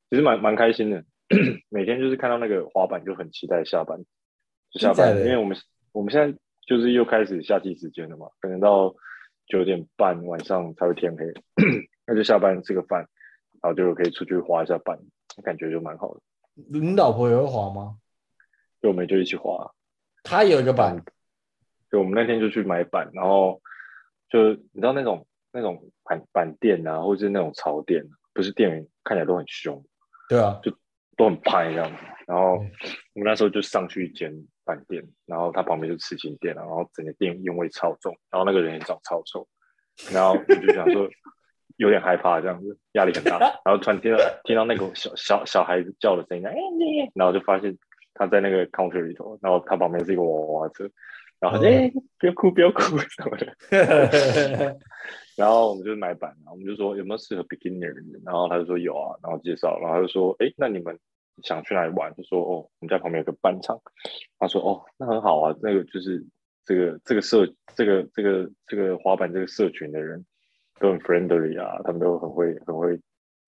[0.08, 1.04] 其实蛮蛮开心的。
[1.70, 3.98] 每天就是看到那个滑板就很期待下班，
[4.70, 5.56] 就下班，因为我们
[5.92, 8.94] 我们现在就是又开始夏季时间了嘛，可能到
[9.46, 11.24] 九点半晚上才会天黑，
[12.06, 13.08] 那就下班吃个饭，
[13.62, 14.98] 然后就可以出去滑一下板，
[15.42, 16.20] 感觉就蛮好的。
[16.54, 17.96] 你老婆也会滑吗？
[18.82, 19.72] 就我们就一起滑，
[20.22, 21.02] 她有一个板，
[21.90, 23.62] 就我们那天就去买板，然后
[24.28, 29.82] 就你知道那种那种板板店啊，或者是那种潮店，不是店员看起来都很凶，
[30.28, 30.70] 对啊，就。
[31.16, 34.33] 都很拍这样子，然后我们那时候就上去一间
[34.64, 39.46] 饭店，然后他旁边就刺青店，然后整个店烟味超重，然后那个人也长超丑，
[40.12, 41.09] 然后我就想说
[41.77, 46.55] 有点害怕这样子，压力很大，然后突然听到听到那个小小小孩子叫的声音，哎，
[47.14, 47.77] 然后就发现
[48.14, 50.88] 他在那个 counter 里头，然后他旁边是一个娃娃车，
[51.44, 53.54] 然后哎，不要哭不要哭 什么的。
[55.37, 60.98] 然后我们就买板，然后我们就说有没有适合 beginner 的，然后他就说有啊，然后介绍，然后他就说，哎，那你们
[61.42, 62.14] 想去哪里玩？
[62.14, 63.78] 就说哦，我们家旁边有个板场。
[64.38, 66.24] 他说哦，那很好啊，那个就是
[66.64, 70.24] 这个这个社这个这个这个滑板这个社群的人
[70.80, 72.98] 都很 friendly 啊，他们都很会很会，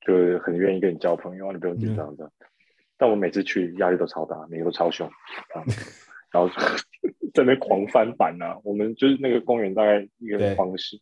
[0.04, 2.26] 就是很愿意跟你交朋友，你不用紧张的。
[2.26, 2.30] 嗯、
[2.98, 5.08] 但我每次去压力都超大，每个都超凶，
[6.36, 6.50] 然后
[7.32, 11.00] 在那边狂翻板啊，我们就是那个公园大概一个方式。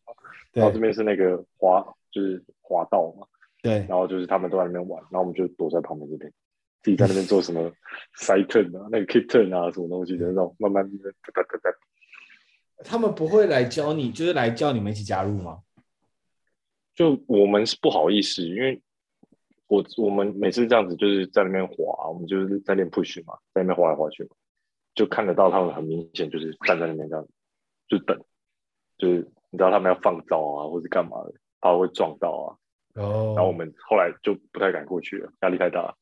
[0.52, 3.26] 然后这边是那个滑，就是滑道嘛。
[3.60, 3.84] 对。
[3.88, 6.32] 然后就是他们都在那边玩，然后我们就躲在旁边这边，
[6.82, 7.72] 自己在那边做什么
[8.16, 11.12] side turn 啊，那个 kick turn 啊，什么东西的那种，慢慢的。
[12.84, 15.60] 他们不会来教你，就是来叫你们一起加入吗？
[16.94, 18.80] 就我们是不好意思，因为
[19.66, 24.30] 我我们每次这样子就是在那边滑，我们就是在练 push 嘛，在那边滑来滑去嘛，
[24.94, 27.26] 就看得到他们很明显就是站在那边这样，
[27.88, 28.18] 就等，
[28.98, 29.30] 就是。
[29.50, 32.59] 你知道他们要放招啊，或是干嘛的，怕会撞到啊。
[33.00, 33.07] 哦。
[33.07, 33.37] Oh.
[33.37, 35.94] 然后我们后来就不太敢过去了，压力太大了。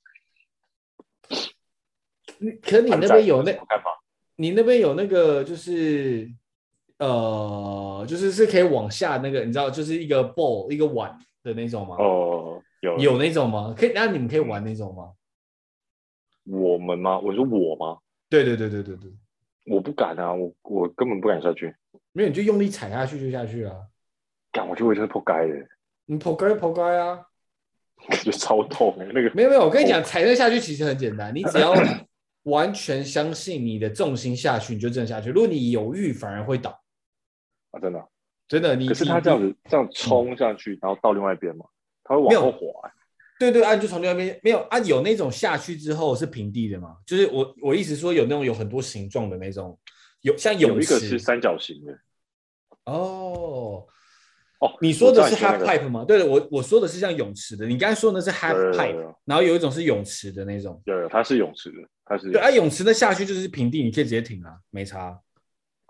[2.63, 3.91] 可你那边有那干嘛？
[4.37, 6.33] 你那边有那个就是
[6.99, 11.97] 呃，就是是可以往下那个，你知道，就是一个 ball 一个碗的那种吗？
[11.99, 12.05] 哦
[12.55, 13.75] ，oh, 有有那种吗？
[13.77, 15.13] 可以，那你们可以玩那种吗？
[16.47, 17.19] 我们吗？
[17.19, 17.99] 我说我吗？
[18.33, 19.13] 对对对对对对。
[19.67, 21.75] 我不敢啊，我我根本不敢下去。
[22.13, 23.77] 没有，你就用力踩下去就下去啊！
[24.51, 25.69] 干，我就会觉得扑街的。
[26.07, 27.21] 你扑街扑街啊！
[28.09, 31.73] 感觉超痛哎，那个没有没有，我跟你讲，踩得下去其实很简单，你只要
[32.45, 35.31] 完全相信你的重心下去，你就真的下去。
[35.31, 36.71] 如果你犹豫，反而会倒
[37.71, 37.79] 啊！
[37.81, 38.09] 真的
[38.49, 41.67] 真的，你可是他这样子这样冲下去，然后到另外一边嘛，
[42.03, 42.93] 他会往后滑。
[43.51, 44.79] 对对，啊，就从另外一边没有啊？
[44.81, 46.97] 有那种下去之后是平地的吗？
[47.07, 49.79] 就是我我意思说有那种有很多形状的那种。
[50.21, 51.93] 有像泳池，有一个是三角形的。
[52.85, 53.85] 哦
[54.61, 56.05] 哦，你说的是 half pipe 吗？
[56.07, 57.67] 对的，我我说的是像泳池的。
[57.67, 60.81] 你刚才说的是 half pipe，然后有一种是泳池的那种。
[60.85, 62.31] 有有，它是泳池的，它是。
[62.31, 65.19] 对啊，泳池的下去就是平地，你可以直接停啊，没差。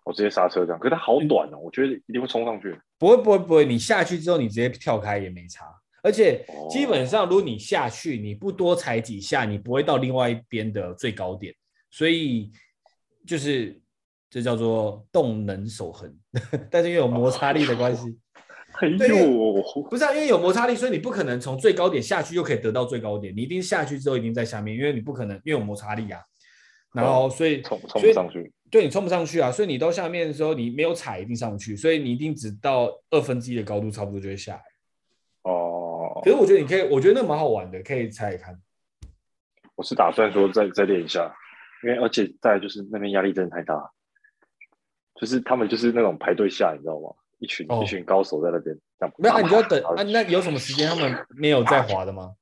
[0.05, 2.75] 我直接刹车这样，可是它好短哦，我觉得一定会冲上去。
[2.99, 5.67] 不会不会不会，你下去之后你直接跳开也没差，
[6.03, 11.55] 而且基本上如果你下去，你不多踩几下，你不会到另外一边的最高点，
[11.91, 12.51] 所以
[13.27, 13.79] 就是。
[14.35, 16.11] 这叫做动能守恒，
[16.73, 18.17] 但是因为有摩擦力的关系，
[18.81, 26.19] 哎呦，不是啊，因为有摩擦力，所以你不可能从最高点下去又可以得到最高点，你一定下去之后一定在下面，因为你不可能，因为有摩擦力啊。
[26.95, 34.63] 然后所以冲冲不上去，对，你冲不上去啊，所以你到下面的时候，你没有踩一定上不去，所以你一定只到二分之一的高度，差不多就会下来。
[35.43, 35.82] 哦，
[36.23, 38.59] 可是我觉得你可以，我觉得那蛮好玩的，可以猜一看。
[39.75, 41.35] 我是打算说再再练一下，
[41.83, 43.91] 因为而且再就是那边压力真的太大。
[45.21, 47.09] 就是他们就是那种排队下，你知道吗？
[47.39, 49.15] 一群、哦、一群高手在那边，这样。
[49.19, 50.03] 没有啊，你就要等啊。
[50.05, 52.35] 那有什么时间他们没有在滑的吗？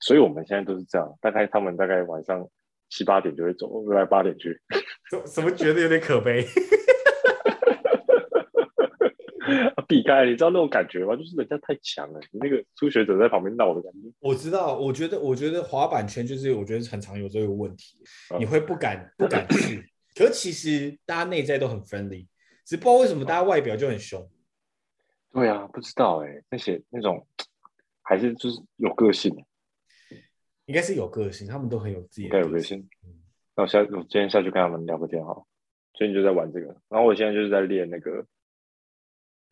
[0.00, 2.46] 所以我们现在都是这样，大概他们大概晚上
[2.90, 4.60] 七八点就会走，我们来八点去。
[5.10, 6.44] 怎怎么觉得有点可悲？
[9.92, 11.14] 避开，你知道那种感觉吗？
[11.14, 14.10] 就是人家太强了，你那个初学者在旁边闹的感觉。
[14.20, 17.98] 我知道，我觉得，我觉得滑板圈就是，我觉得很常有这个问题，
[18.30, 19.86] 嗯、你会不敢不敢去。
[20.16, 22.26] 可其实大家内在都很 friendly，
[22.64, 24.26] 只不知道为什么大家外表就很凶。
[25.30, 27.26] 对啊，不知道哎、欸，那些那种
[28.00, 29.34] 还是就是有个性，
[30.64, 32.88] 应该是有个性，他们都很有自己有个性。
[33.54, 35.44] 那我下我今天下去跟他们聊个天哈，
[35.92, 38.24] 最近就在玩这个，然后我现在就是在练那个，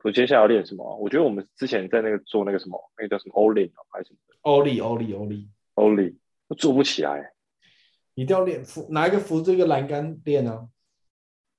[0.03, 0.97] 我接下来要练什么？
[0.97, 6.17] 我觉得我们之前在那个做那个什么，那个叫什么 Ollie 还是什么？Ollie Ollie Ollie Ollie，
[6.49, 7.33] 我做不起来。
[8.15, 10.69] 一定要练扶拿一个扶这个栏杆练啊？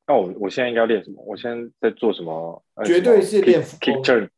[0.07, 1.23] 那我我现在应该要练什么？
[1.25, 2.63] 我现在在做什么？
[2.83, 4.29] 绝对是练 kick turn。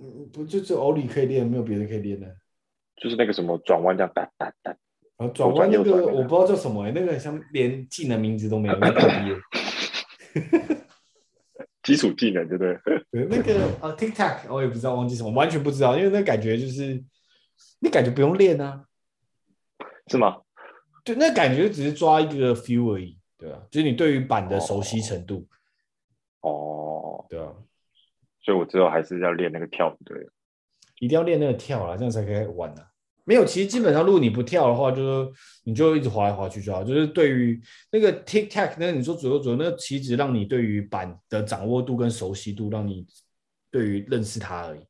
[0.00, 2.26] 嗯，不就只有欧里可以练，没有别的可以练的。
[2.96, 4.76] 就是那个什么转弯这样哒哒哒，
[5.16, 9.00] 然后转弯那个我不知道叫什么、欸，那个像连技能名字都没有， 那个
[11.88, 12.78] 基础技能对不对？
[13.10, 17.02] 对，那个啊 TikTok 我也不知道忘记什么，完全不知道，因为那感觉就是
[17.78, 18.84] 那感觉不用练啊，
[20.08, 20.42] 是吗？
[21.02, 25.48] 对，那感觉只是抓一个 feel 而已，对啊，就是你对于板的熟悉程度。
[26.42, 27.54] 哦，对啊，
[28.42, 30.28] 所以我之后还是要练那个跳，对，
[30.98, 32.86] 一定要练那个跳啊，这样才可以玩啊。
[33.28, 35.30] 没有，其实基本上如果你不跳的话，就是
[35.64, 36.82] 你就一直滑来滑去就好。
[36.82, 37.60] 就是对于
[37.92, 43.06] 那个 tic tac，那你说左右左右，那其实让你对于板的掌握度跟熟悉度，让你
[43.70, 44.80] 对于认识它而已。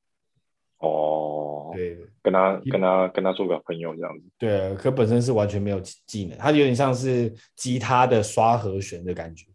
[0.79, 4.25] 哦，对，跟他跟他跟他做个朋友这样子。
[4.39, 9.47] 对，可本身是完全没有技能，它有点像是吉他的刷和弦的感觉。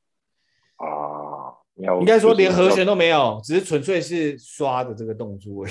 [0.75, 1.55] 啊，
[2.01, 5.69] 应该说连和弦都没有，只是纯粹是刷的这个动作而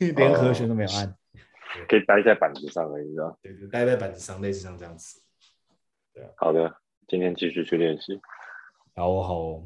[0.00, 1.14] 已， 连和弦都没有按。
[1.88, 3.36] 可以待在板子上而已，是吧？
[3.42, 5.20] 对对，待在板子上，类似像这样子。
[6.12, 6.30] 对啊。
[6.36, 6.76] 好的，
[7.06, 8.20] 今天继续去练习。
[8.94, 9.62] 好好。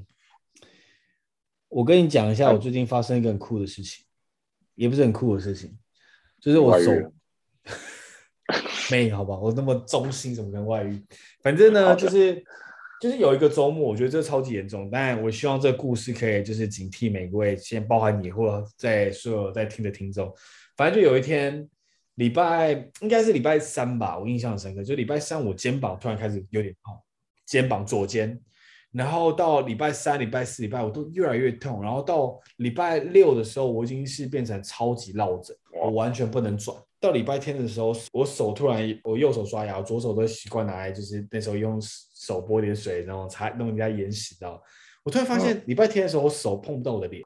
[1.69, 4.05] 我跟你讲一下，我最近发生一个很酷的事情，
[4.75, 5.79] 也不是很酷的事情，
[6.41, 6.91] 就是我手
[8.91, 9.37] 没有，好吧？
[9.37, 11.03] 我那么忠心，怎么跟外遇？
[11.43, 12.45] 反正呢，就是
[13.01, 20.35] 就是有一个周末，我觉得这超级严重，但我希望这个故事可以就是警惕每一位，先包含你或在所有在听的听众。
[20.77, 21.69] 反正就有一天。
[22.23, 24.85] 礼拜应该是礼拜三吧，我印象很深刻。
[24.85, 26.97] 就礼拜三，我肩膀突然开始有点痛，
[27.45, 28.41] 肩膀左肩。
[28.93, 31.83] 然后到礼拜三、礼拜四、礼拜五都越来越痛。
[31.83, 36.77] 然后到礼拜六的时候，我已经是变成超级落枕，我完全不能转。
[37.01, 44.63] 到礼拜天的时候，我手突然，我右手刷牙，左手都习惯拿来，就是那时候用手拨点水，然后擦弄人家眼屎，知道？
[45.03, 47.21] 我突然发现礼拜天的时候，我手碰不到我的脸。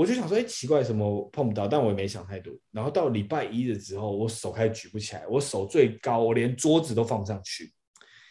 [0.00, 1.68] 我就想说，哎，奇怪，什么碰不到？
[1.68, 2.50] 但我也没想太多。
[2.70, 7.70] 然后到礼拜一的时候，我手开始举不起来，我手最高，我连桌子都放不上去。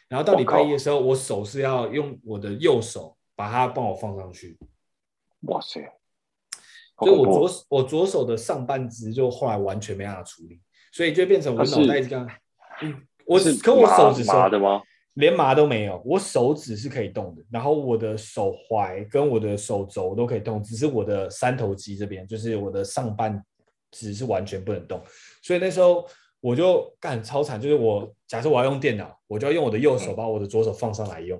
[0.07, 4.57] 然后到礼拜一的时候，我手是要用我的右手把它帮我放上去。
[5.41, 5.79] 哇塞！
[6.97, 10.59] 所以我左我左手的上半肢，就后来完全没办法处理，
[10.91, 12.27] 所以就变成我脑袋这样。
[12.81, 14.81] 嗯，我只可我手指麻的吗？
[15.15, 23.43] 连麻都没有，我手指是可以动的，然后我的手踝跟我的手肘都可以动，只是我的三头肌这边，就是我的上半
[23.91, 25.01] 只是完全不能动。
[25.41, 26.07] 所以那时候
[26.39, 31.37] 我就干超惨，就是我假设我要用电脑，我就要用我的右手把我的左手放上来用。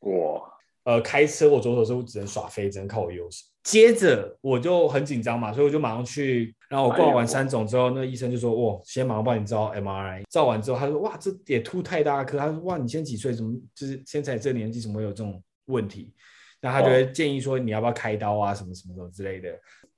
[0.00, 0.53] 哇！
[0.84, 3.44] 呃，开车我左手是只能耍飞，只能靠我右手。
[3.62, 13.32] 接着我就很紧张嘛，所以我就马上去，然后我挂完三种之后，那个医生就说：“哇，先马上帮你照 MRI。”照完之后，他说：“哇，这也凸太大颗。”他说：“哇，你现在几岁？
[13.32, 16.12] 怎么就是现在这个年纪怎么会有这种问题？”
[16.60, 18.54] 那他就会建议说：“你要不要开刀啊？
[18.54, 19.48] 什么什么什么之类的，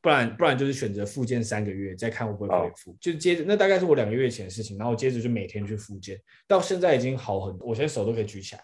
[0.01, 8.63] 不然不然就是选择复健三个月，再看会不会恢复。”就接着那大概是我两个月前的事情，然后接着就每天去复健，到现在已经好很多，我现在手都可以举起来。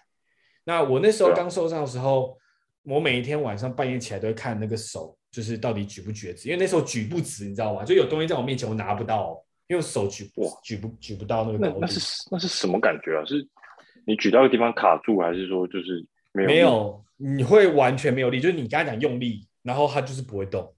[0.65, 2.37] 那我那时候刚受伤的时候。
[2.85, 7.85] 我每一天晚上半夜起来都会看那个手，就是到底举不举直，因为那时候举不直，你知道吗？
[7.85, 11.79] 就有东西在我面前，我拿不到，因为手举不举不举不到那个高度。
[11.79, 12.01] 那，那是
[12.33, 13.25] 那是什么感觉啊？
[13.25, 13.47] 是
[14.05, 16.49] 你举到一个地方卡住，还是说就是没有？
[16.49, 20.75] 没有，你会完全没有力，就是你刚才讲用力，然后它就是不会动。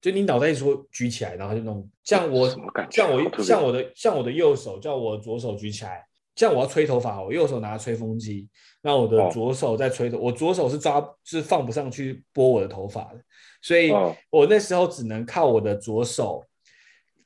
[0.00, 1.88] 就你脑袋一说举起来，然后就弄。
[2.02, 2.48] 像我，
[2.90, 6.04] 像我，像我的，像我的右手，叫我左手举起来。
[6.36, 8.48] 像我要吹头发，我右手拿吹风机，
[8.82, 13.20] 那我的左手在吹头，我左手是抓，是放不上去拨我的头发的，
[13.62, 13.92] 所以
[14.30, 16.44] 我那时候只能靠我的左手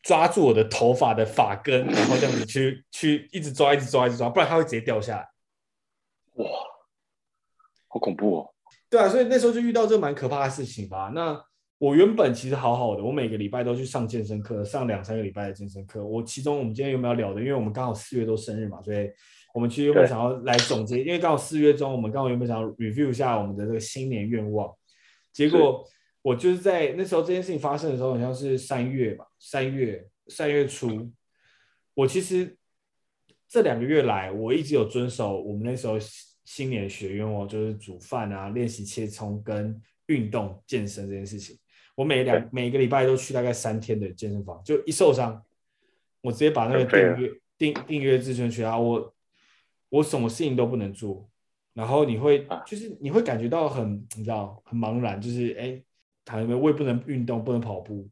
[0.02, 5.28] 抓住我的头发的发根，然后这样子去去一直抓，一直抓，一直抓，不然它会直接掉下来。
[6.44, 6.50] 哇，
[7.88, 8.54] 好恐怖哦！
[8.90, 11.10] 对啊，所以那时候就遇到这蛮可怕的事情吧。
[11.14, 11.42] 那
[11.78, 16.04] 我原本其实好好的，我每个礼拜都去上健身课，上两三个礼拜的健身课。
[16.04, 17.40] 我其中我们今天有没有聊的？
[17.40, 19.08] 因为我们刚好四月都生日嘛，所以
[19.54, 20.98] 我们其实有没有想要来总结？
[21.04, 24.68] 因为刚好四月中，我们刚好有没有想要 review 一下我们的这个新年愿望？
[25.32, 25.86] 结果
[26.20, 31.08] 我就是在那时候这件事情发生的时候，好像是三月吧，三月三月初。
[31.94, 32.56] 我其实
[33.48, 35.96] 这两个月来，我一直有遵守我们那时候
[36.44, 41.56] 新年学愿望，就是煮饭啊、练习切葱跟运动健身这件事情。
[41.98, 45.44] 我每两每个礼拜都去大概三天的健身房，就一受伤，
[46.20, 49.12] 我直接把那个订阅订订阅自尊去啊，我
[49.88, 51.28] 我什么事情都不能做，
[51.74, 55.82] 然后你会就是你会感觉到很你知道很茫然，就是哎，
[56.24, 58.08] 躺那边我也不能运动，不能跑步，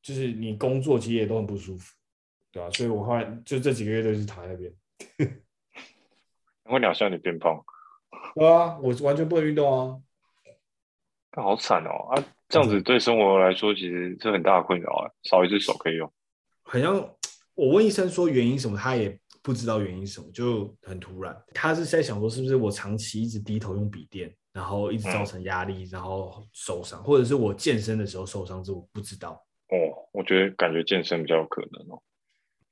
[0.00, 1.94] 就是你工作其实也都很不舒服，
[2.50, 2.70] 对吧、啊？
[2.70, 4.72] 所以我后来就这几个月都是躺在那边。
[6.64, 7.62] 我鸟笑你变胖，
[8.34, 10.00] 对啊，我完全不能运动啊。
[11.34, 12.24] 但好惨哦啊！
[12.48, 15.10] 这样子对生活来说，其实是很大的困扰啊。
[15.22, 16.12] 少一只手可以用，
[16.62, 16.94] 好像
[17.54, 21.34] 我问医生说原因什么，他也不知道原因什么，就很突然。
[21.54, 29.30] 他是在想说，是不是我长期一直低头用笔电，然后一直造成压力，嗯、然后受伤，或者是我健身的时候受伤，这我不知道。
[29.68, 29.76] 哦，
[30.12, 32.02] 我觉得感觉健身比较有可能哦。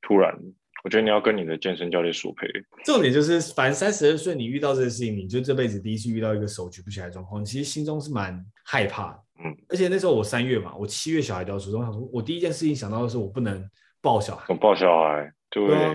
[0.03, 0.39] 突然。
[0.83, 2.47] 我觉得你要跟你的健身教练索赔。
[2.85, 9.23] 重点就是，反正三十二岁你遇到这个事情，你就这辈子第一次遇到一个手举不起来的状况，其实心中是蛮害怕的。
[9.45, 13.63] 嗯，而且那时候我三月嘛，我七月小孩就要出生，我想说，我第一件事情想到的是，我不能
[14.01, 14.45] 抱小孩。
[14.49, 15.95] 我抱小孩，对，对啊、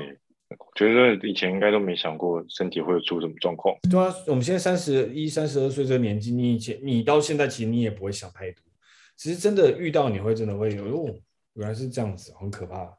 [0.59, 3.75] 我觉得以前应该都没想过身体会有出什么状况。
[3.89, 8.63] 对啊，我们现在三十一、三十二岁这个年纪，你以前你到现在其实你也不会想太多，
[9.15, 11.15] 其实真的遇到你会真的会有，哦，
[11.53, 12.91] 原来是这样子，很可怕。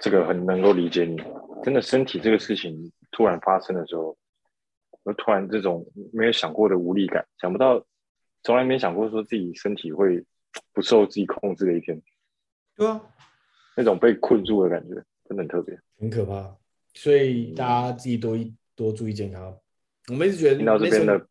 [0.00, 1.20] 这个很能够理解你，
[1.62, 4.16] 真的身体这个事情突然发生的时候，
[5.02, 7.84] 我突然这种没有想过的无力感，想不到，
[8.42, 10.24] 从来没想过说自己身体会
[10.72, 12.00] 不受自己控制的一天。
[12.76, 13.00] 对啊，
[13.76, 14.94] 那种被困住的感觉
[15.24, 16.56] 真的很特别，很可怕。
[16.94, 19.56] 所以大家自己多一多注意健康。
[20.08, 21.26] 我们一直觉得听到这边的，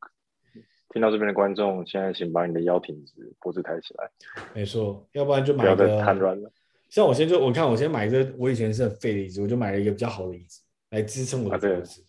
[0.90, 4.12] 听到这边的观众，现在请把你的腰挺直，脖子抬起来。
[4.54, 6.52] 没错，要不然就买个不要再瘫软了。
[6.90, 10.62] 像我现在就我看我先买一个，我以前是很废的椅子，我就买了一个比较好的椅子
[10.92, 12.06] 来支撑我的脖子。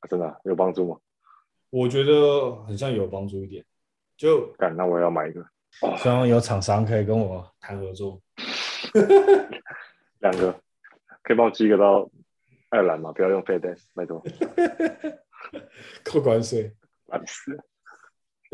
[0.00, 0.98] 啊，真的、啊、有帮助吗？
[1.70, 3.64] 我觉得很像有帮助一点。
[4.16, 5.44] 就，干，那我要买一个。
[5.98, 8.20] 希望有厂商可以跟我谈合作。
[10.20, 10.52] 两个，
[11.22, 12.08] 可以帮我寄一个到
[12.70, 13.12] 爱尔兰吗？
[13.12, 14.24] 不要用 FedEx，拜托。
[16.02, 16.72] 扣关税。
[17.06, 17.56] 烦死。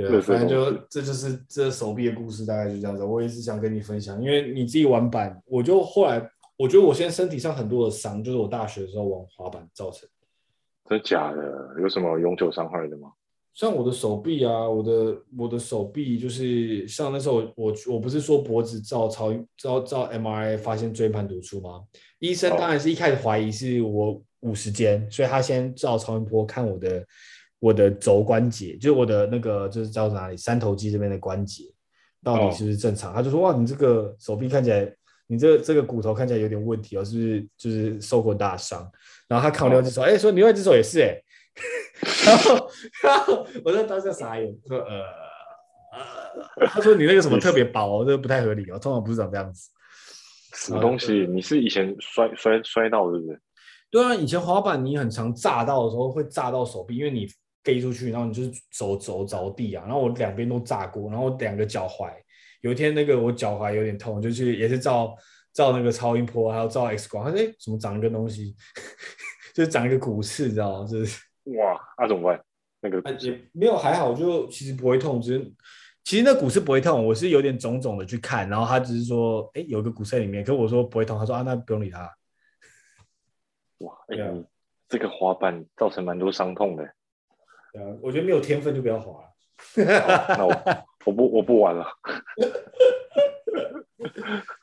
[0.09, 3.05] 对，反正就这就是这手臂的故事，大概就这样子。
[3.05, 6.27] 我也是想跟你分享，因为你自己玩板，我就后来
[6.57, 10.09] 我觉得我现在身体上很多的伤，就是我大学的时候玩滑板造成。
[10.89, 11.81] 真的假的？
[11.81, 13.13] 有什么永久伤害的吗？
[13.55, 21.83] 像我的手臂啊，我的我的手臂就是像那时候我我不是说脖子照超照照 MRI 发现椎盘突出吗？
[22.19, 27.05] 医生当然是一开始怀疑是我五十肩，所以他先照超音波看我的。
[27.63, 31.63] 我的肘关节，就是我的那个，就是叫哪里，三头肌这边的关节，
[32.21, 33.17] 到底是不是正常？Oh.
[33.19, 34.93] 他就说，哇，你这个手臂看起来，
[35.29, 38.91] 你这个这个骨头看起来有点问题哦，是不是就是受过大伤？
[39.29, 40.17] 然后他看我另外一只手，哎、oh.
[40.17, 41.25] 欸，说你另外一只手也是哎、 欸，
[42.27, 42.69] 然后
[43.05, 45.01] 然后我在当下傻眼，说呃
[46.59, 49.71] 呃，他说你那个什么特别薄，这个不太合理哦，通常不是长这样子。
[50.55, 51.29] 什么东西？
[51.29, 53.41] 你是以前摔摔摔到是不是？
[53.89, 57.29] 对啊，以前滑板你很常炸到的时候会炸到手臂，因为你。
[57.65, 62.13] 飞出去，然后你就是走走着地啊，然后我两边都炸过，然后两个脚踝，
[62.61, 65.17] 有一天那个我脚踝有点痛，就去也是照
[65.53, 68.55] 照那个超音波，还有照 X 光，他说哎，怎么长一个东西，
[69.55, 70.87] 就长一个骨刺，你知道吗？
[70.89, 71.21] 就是
[71.59, 72.45] 哇，那怎么办？
[72.81, 75.53] 那个也没有还好，就其实不会痛，只是
[76.03, 82.13] 其实那骨刺不会痛，我是有点肿肿的去看，然后他只是说哎，有个骨刺在里面，可是我说不会痛，他说啊，那不用理他。
[83.79, 84.27] 哇，哎呀，
[84.89, 86.93] 这个滑板造成蛮多伤痛的。
[87.73, 89.25] 对啊，我觉得没有天分就不要滑。
[89.77, 90.55] 那我
[91.07, 91.87] 我不我不玩了。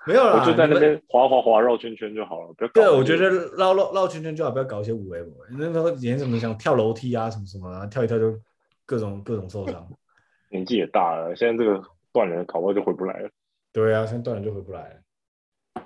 [0.05, 2.81] 没有啦，我就在那边滑滑滑绕圈圈就好了，不要搞。
[2.81, 5.23] 对，我觉得绕绕绕圈圈就好，不要搞一些五 A。
[5.57, 8.37] 那时候以前什么想跳楼梯啊，什么什么啊，跳一跳就
[8.85, 9.87] 各种各种受伤。
[10.51, 11.81] 年纪也大了，现在这个
[12.11, 13.29] 断了，搞不好就回不来了。
[13.71, 14.95] 对啊，现在断了就回不来了。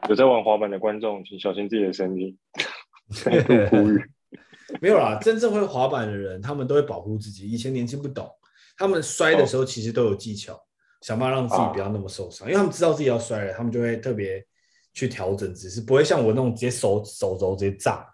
[0.10, 2.38] 有在玩滑板的观众，请小心自己的身体。
[3.24, 4.02] 再度呼吁。
[4.82, 7.50] 没有啦，真正会滑板的人，他们都会保护自己。
[7.50, 8.30] 以前年轻不懂，
[8.78, 10.60] 他们摔的时候其实都有技巧，哦、
[11.02, 14.46] 想办法让自己不要那么受伤，啊、因为他们知道自己要摔了，他们就会特别
[14.94, 18.06] 去调整姿势，不会像我那种直接手手肘直接炸。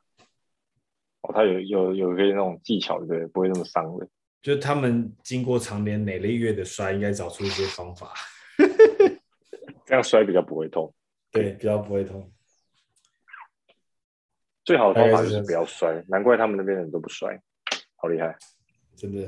[1.21, 4.07] 哦，他有有有一个那种技巧，对，不会那么伤的。
[4.41, 8.13] 就是他们经过长年累月的摔，应该找出一些方法，
[9.85, 10.93] 这样摔比较不会痛。
[11.31, 12.31] 对，比较不会痛。
[14.69, 17.41] 最好的方法就是不要摔，难怪他们那边的人都不摔，
[17.95, 18.37] 好厉害，
[18.95, 19.27] 真的。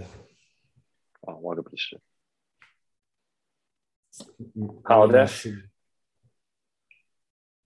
[1.21, 1.99] 啊，挖个鼻屎。
[4.83, 5.27] 好的。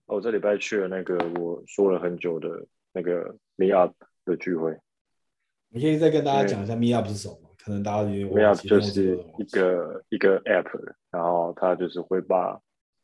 [0.06, 3.92] 我这礼拜去了那个我说了很久的那个 Meetup
[4.24, 4.74] 的聚会。
[5.68, 7.36] 你可以再跟大家讲一下 Meetup 是什么？
[7.62, 12.58] 可能大家有点 Meetup 就是一个一个 App，然后它就是会把，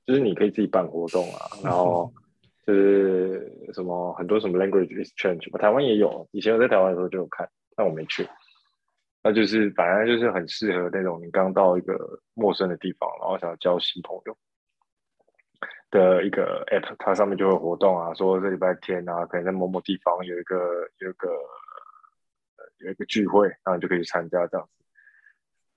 [0.06, 2.10] 就是你可以自己办活动啊，然后。
[2.64, 6.28] 就是什么很多什么 language exchange，台湾也有。
[6.32, 8.28] 以前我在台湾的时候就有看，但我没去。
[9.24, 14.36] 那就是反正就是很适合那种你刚到一个陌生的地方，然后想要交新朋友
[15.90, 16.96] 的一个 app。
[16.98, 21.28] 它上面就会活动啊，说这礼拜天啊，可能在某某地方有一个有一个
[22.78, 24.84] 有一个聚会，然后你就可以去参加这样子。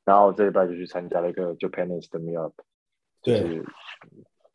[0.05, 2.53] 然后这礼拜就去参加了一个 Japanese 的 Meetup，
[3.21, 3.63] 就是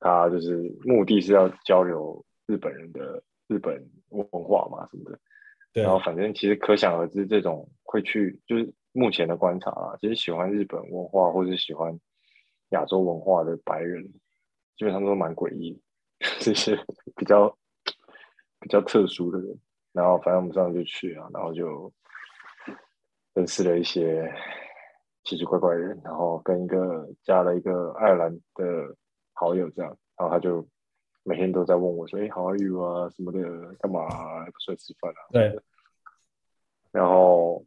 [0.01, 5.19] 他就是目的是要交流日本人的日本文化嘛什么的。
[5.73, 5.83] 对。
[5.83, 11.97] 然后反正其实可想而知，这种会去就是目前的观察啊，其实喜欢日本文化或者喜欢
[12.71, 14.03] 亚洲文化的白人，
[14.77, 15.81] 基本上都蛮诡异的，
[16.41, 16.77] 这些
[17.15, 17.57] 比较
[18.59, 19.57] 比较特殊的人。
[19.93, 21.93] 然后反正我们上次就去啊，然后就
[23.35, 24.33] 认识了一些
[25.25, 28.97] 奇奇怪怪的人，然后跟一个加了一个爱尔兰的
[29.41, 30.69] 好友这样，然后他就
[31.25, 33.09] 每天都在问我说：“哎，How are you 啊？
[33.09, 33.41] 什么的，
[33.81, 34.07] 干嘛
[34.61, 35.59] 出来吃饭啊？”对。
[36.93, 37.65] 然后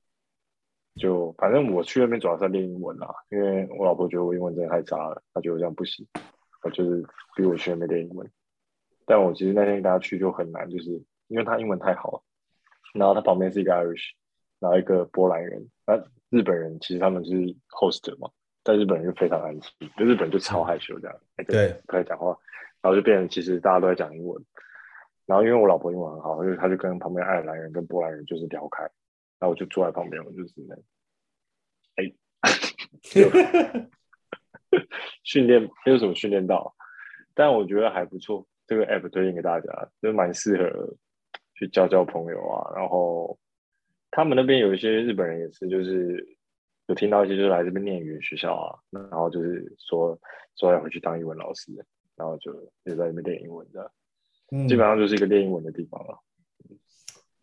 [0.96, 6.08] 就反正我去那边主要是练英文啦，因为我老婆觉得我英文真的太差了，她觉得我这样不行，
[6.62, 7.04] 她就是
[7.36, 8.30] 逼我去那边练英文。
[9.06, 11.04] 但我其实那天跟她去就很难，就是。
[11.30, 12.22] 因为她英文太好了，
[12.94, 14.12] 然后她旁边是一个 Irish，
[14.60, 15.98] 然后一个波兰人，那
[16.30, 17.32] 日本人其实他们是
[17.70, 18.30] host 嘛，
[18.64, 22.38] 但日本人就非常安静，就日本就超害羞这样，对，不太讲话，
[22.82, 24.44] 然后就变成其实大家都在讲英文，
[25.26, 28.84] 然后因为我老婆英文很好，就她就跟旁边爱尔兰人跟波兰人就是聊开，
[29.40, 30.76] 然后我就坐在旁边，我就是那，
[31.96, 32.12] 哎，
[35.24, 36.76] 训练没有什么训练到，
[37.34, 40.96] 但我觉得还不错，这个 app 推荐给大家，就蛮适合。
[41.56, 43.38] 去交交朋友啊，然后
[44.10, 46.28] 他们那边有一些日本人也是，就是
[46.88, 50.20] 有听到一些就是来这边念语言学校啊，然后就是说
[50.56, 51.72] 说要回去当英文老师，
[52.16, 52.54] 然后就
[52.84, 53.92] 就在那边练英文的，
[54.52, 56.20] 嗯，基本上就是一个练英文的地方了。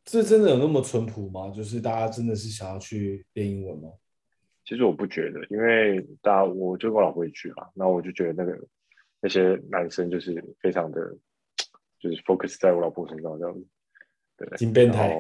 [0.05, 1.51] 这真的有那么淳朴吗？
[1.55, 3.91] 就是大家真的是想要去练英文吗？
[4.65, 8.59] 其实我不觉得，因为大家我就跟我老婆一去啊，然后我就觉得那个
[9.21, 11.01] 那些男生就是非常的，
[11.99, 13.67] 就是 focus 在我老婆身上这样子。
[14.57, 15.15] 金变态，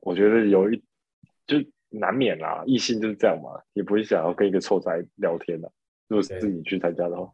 [0.00, 0.80] 我觉得有一
[1.44, 1.58] 就
[1.90, 5.70] 难免啦，异性就是这样嘛，也不会想要跟一个臭仔聊天的。
[6.08, 7.32] 如果是自己去参加的话，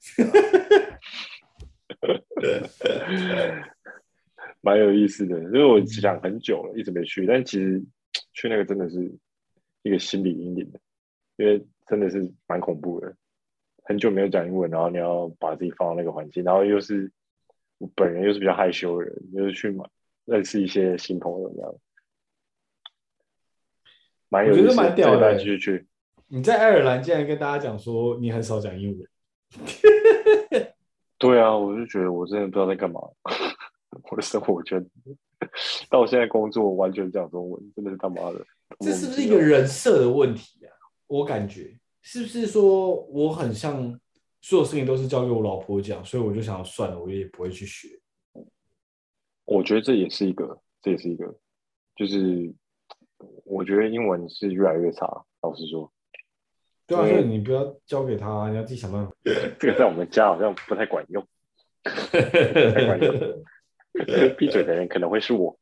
[4.60, 5.38] 蛮有意思的。
[5.38, 7.82] 因为我想很久了，一直没去，但其实
[8.32, 9.12] 去那个真的是
[9.82, 10.80] 一个心理阴影的，
[11.36, 13.14] 因为真的是蛮恐怖的。
[13.84, 17.10] 很久没有讲英文，然后你要把自己放到那个环境，然后又是。
[17.78, 19.84] 我本人又是比较害羞的人，就是去嘛
[20.24, 21.74] 认识一些新朋友这样，
[24.32, 25.36] 蛮有意思，蛮屌的。
[25.36, 25.86] 继续去。
[26.28, 29.06] 你在爱尔兰竟然跟大家讲说你很少讲英文？
[31.18, 32.98] 对啊，我就觉得我真的不知道在干嘛。
[34.10, 34.86] 我的生活我觉得
[35.90, 38.42] 到我现在工作完全讲中文，真的是他妈的。
[38.80, 40.72] 这是不是一个人设的问题啊？
[41.06, 43.98] 我感觉是不是说我很像？
[44.44, 47.90] 所有事情都是交给我老婆讲，所以我就想要算了，我也不会去学。
[49.44, 51.32] 我觉得这也是一个，这也是一个，
[51.94, 52.52] 就是
[53.44, 55.06] 我觉得英文是越来越差。
[55.40, 55.92] 老实说，
[56.86, 59.12] 对啊，所以你不要交给他，你要自己想办法。
[59.58, 61.26] 这个在我们家好像不太管用，
[61.82, 63.14] 不太管用。
[64.36, 65.58] 闭嘴的人可能会是我。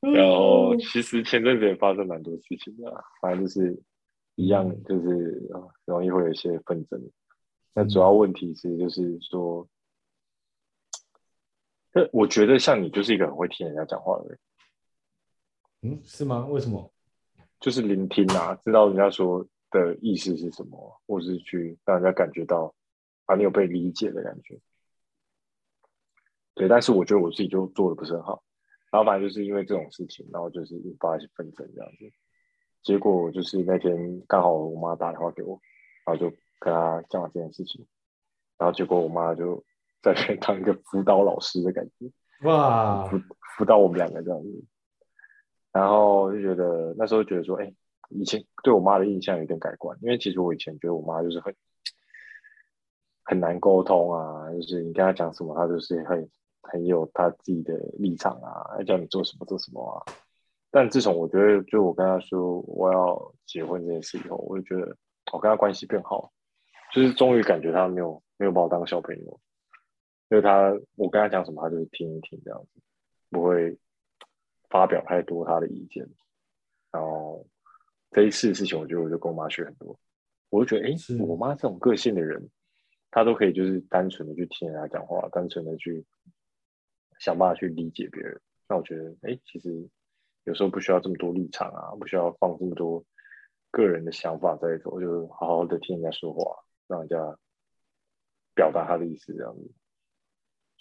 [0.00, 3.80] 然后，其实前阵子也发生蛮多事情的，反正就是。
[4.34, 5.46] 一样就是
[5.84, 6.98] 容易会有一些纷争，
[7.74, 9.68] 那主要问题是就是说，
[11.92, 14.38] 那我觉得像你就是一个很会听人家讲话的人，
[15.82, 16.46] 嗯，是吗？
[16.46, 16.90] 为什么？
[17.60, 22.74] 就是聆听啊，知道人家说的意思是什么，或是去让人家感觉到
[23.26, 24.58] 啊，你有被理解的感觉。
[26.54, 28.42] 对，但是我觉得我自己就做的不是很好，
[28.90, 32.12] 然后反正就是因为这种事情，然后就是引发一些纷争这样子。
[32.82, 35.60] 结果就是那天刚好我妈打电话给我，
[36.04, 36.28] 然后就
[36.58, 37.86] 跟她讲了这件事情，
[38.58, 39.64] 然后结果我妈就
[40.02, 42.10] 在那当一个辅导老师的感觉，
[42.48, 43.18] 哇，辅
[43.56, 44.64] 辅导我们两个这样子，
[45.72, 47.72] 然后就觉得那时候觉得说，哎，
[48.10, 51.54] 以前对我妈的印象有点改观，因为其实我以前觉得我妈就是很
[53.24, 56.28] 很难沟通啊，就是你跟她讲什么，她就是很
[56.62, 60.12] 很有她自己的立场啊，要叫你做什么做什么啊。
[60.70, 64.96] 但自从我觉得，就我跟她说我要结婚这件事以后，我就觉得
[65.32, 66.32] 我跟她关系变好，
[66.92, 69.40] 就是终于感觉她没有没有把我当小朋友，
[70.32, 72.80] 因为他我跟他讲什么，他就是听一听这样子，
[73.28, 73.76] 不会
[74.70, 76.08] 发表太多他的意见。
[76.90, 77.46] 然后
[78.10, 79.98] 这一次的事情，我觉得我就跟我妈学很多，
[80.48, 82.48] 我就觉得，哎，我妈这种个性的人，
[83.10, 86.02] 她都可以就是单纯的去听人家讲话，单纯的去
[87.18, 88.40] 想办法去理解别人。
[88.68, 89.88] 那我觉得，哎，其实。
[90.44, 93.04] 有时候不需要这么多立场啊，不需要放这么多
[93.70, 97.38] 个人的想法在里头，就好好的听人家说话，让人家
[98.52, 99.70] 表达他的意思这样子。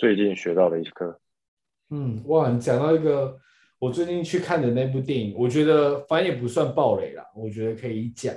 [0.01, 1.15] 最近学到的一课，
[1.91, 3.37] 嗯，哇，你讲到一个
[3.77, 8.33] 我最近去看的那部电影，我觉得反正也不算暴雷啦，我觉得可以讲，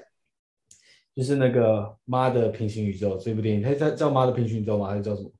[1.16, 4.88] 就是那个《妈的平行宇宙》这部电影，它它叫《妈的平行宇宙》吗？
[4.88, 5.32] 还是叫什么？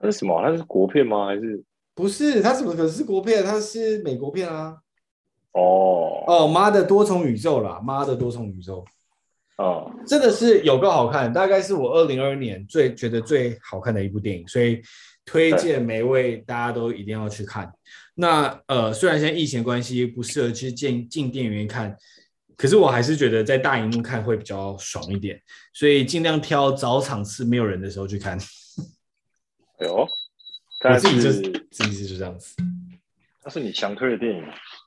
[0.00, 0.42] 它是什么？
[0.42, 1.26] 它是国片吗？
[1.26, 1.62] 还是
[1.94, 2.42] 不是？
[2.42, 3.44] 它怎么可能是国片？
[3.44, 4.76] 它是美国片啊！
[5.52, 7.80] 哦哦，妈的多重宇宙啦！
[7.84, 8.84] 妈的多重宇宙，
[9.58, 14.82] 哦，真的是有够好看，大概是我二零二二年最觉得最好看的一部电影，所以
[15.26, 17.70] 推荐每一位大家都一定要去看。
[18.14, 21.94] 那呃，虽然现在疫情关系不适合去进进电影院看，
[22.56, 25.38] 可是我还是觉得在大荧幕看会比较爽一点，
[25.74, 28.38] 所以尽量挑早场次没有人的时候去看。
[29.78, 30.06] 哎呦，
[30.84, 32.54] 我自己就是自己是这样子。
[33.44, 34.42] 那是你强推的电影。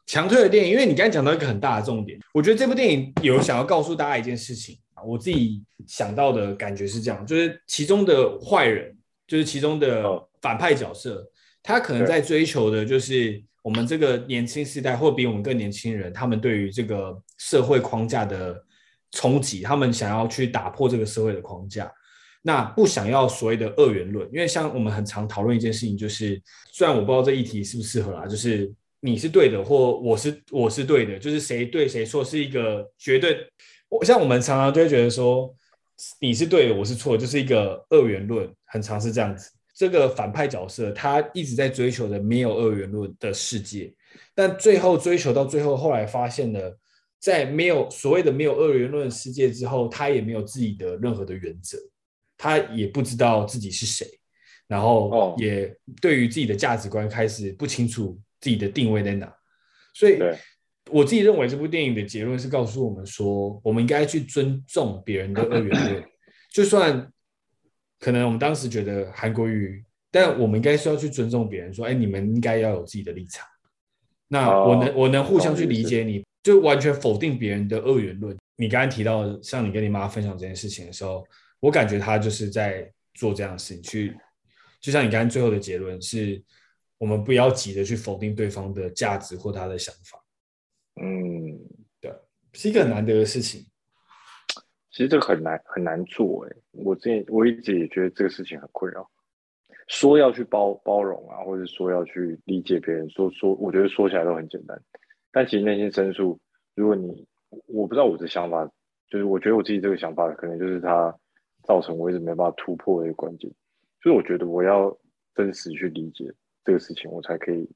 [0.08, 5.04] 强推的电影，因为你刚才讲到一个很大的重点，我觉得这部电影有想要告诉大家一件事情啊。
[5.04, 8.98] 我自己想到的感觉是这样，就是其中的坏人，
[9.30, 10.04] 就是其中的
[10.42, 11.24] 反派角色，
[11.62, 18.60] 他可能在追求的就是我们这个年轻时代，或比我们更年轻人，他们对于这个社会框架的
[19.12, 21.92] 冲击，他们想要去打破这个社会的框架。
[22.42, 28.72] 那不想要所谓的二元论，因为像我们很常讨论一件事情，就是虽然我不知道这议题适不适合啦，就是
[29.02, 33.46] 你是对的，或我是我是对的，就是谁对谁错是一个绝对。
[33.90, 35.54] 我像我们常常就会觉得说
[36.20, 39.52] 你是对的，我是错，就是一个二元论，很常是这样子。
[39.76, 43.94] 这个反派角色他一直在追求的没有二元论的世界，
[44.36, 46.78] 但最后追求到最后，后来发现了，
[47.20, 51.78] 在没有所谓的没有二元论世界之后，他也没有自己的任何的原则。
[52.42, 54.08] 他也不知道自己是谁，
[54.66, 59.30] 然后也对于自己的价值观开始不清楚自己的定位在哪，
[59.94, 60.18] 所以
[60.90, 66.04] 我自己认为这部电影的结论是告诉我们说，我们应该去尊重别人的二元论，
[66.54, 67.12] 就算
[68.00, 73.46] 可能我们当时觉得韩国瑜，但我们应该是要去尊重别人，说，哎，你们应该要有自己的立场。
[74.28, 78.38] 那我能我能互相去理解你，就完全否定别人的二元论。
[78.56, 81.24] 你刚刚提到，像你跟你妈分享这件事情的时候。
[81.62, 84.16] 我感觉他就是在做这样的事情，去
[84.80, 86.42] 就像你刚刚最后的结论是，
[86.98, 90.18] 我们不要急着去否定对方的价值或他的想法。
[91.02, 91.58] 嗯，
[92.02, 92.14] 对，
[92.54, 93.62] 是一个很难得的事情。
[94.92, 99.10] 其实这个很难很难做哎，我之前我一直也觉得这个事情很困扰。
[99.88, 104.80] 说要去包包容啊，或者说要去理解别人，说说我觉得说起来都很简单，
[105.32, 106.40] 但其实内心深处，
[106.76, 107.28] 如果你
[107.68, 108.70] 我不知道我的想法，
[109.10, 111.16] 就是我觉得我自己这个想法可能就是他。
[111.66, 113.52] 造成我一直没办法突破的一个关键，
[114.02, 114.98] 所以我觉得我要
[115.36, 116.34] 真实去理解
[116.64, 117.70] 这个事情，我才可以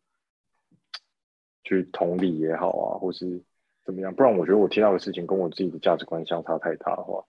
[1.63, 3.41] 去同理也好啊，或是
[3.85, 4.13] 怎么样。
[4.13, 7.23] 不然我觉得我听到的事情跟我自己的价值观相差太大的话，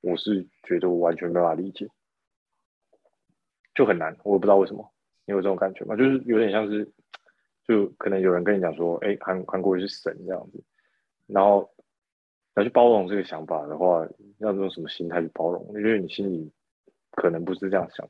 [0.00, 1.88] 我是觉得我完全没办法理解，
[3.74, 4.16] 就很难。
[4.24, 4.92] 我也不知道为什么，
[5.26, 5.96] 你有这种感觉吗？
[5.96, 6.90] 就是有点像是，
[7.66, 10.62] 就可能有人跟你讲说，哎，韩韩国是神这样子，
[11.26, 11.70] 然后。
[12.56, 14.06] 要去包容这个想法的话，
[14.38, 15.66] 要用什么心态去包容？
[15.74, 16.52] 因为你心里
[17.10, 18.08] 可能不是这样想。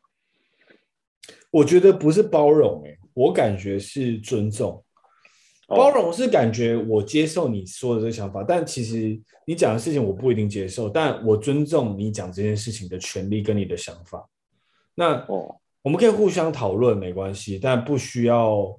[1.50, 4.84] 我觉得不是包容，欸，我感觉是尊重。
[5.66, 14.28] 包容是感觉我接受你说的这个想法，哦，但其实你讲的事情我不一定接受，但我尊重你讲这件事情的权利跟你的想法。
[14.94, 18.78] 那哦，我们可以互相讨论没关系，但不需要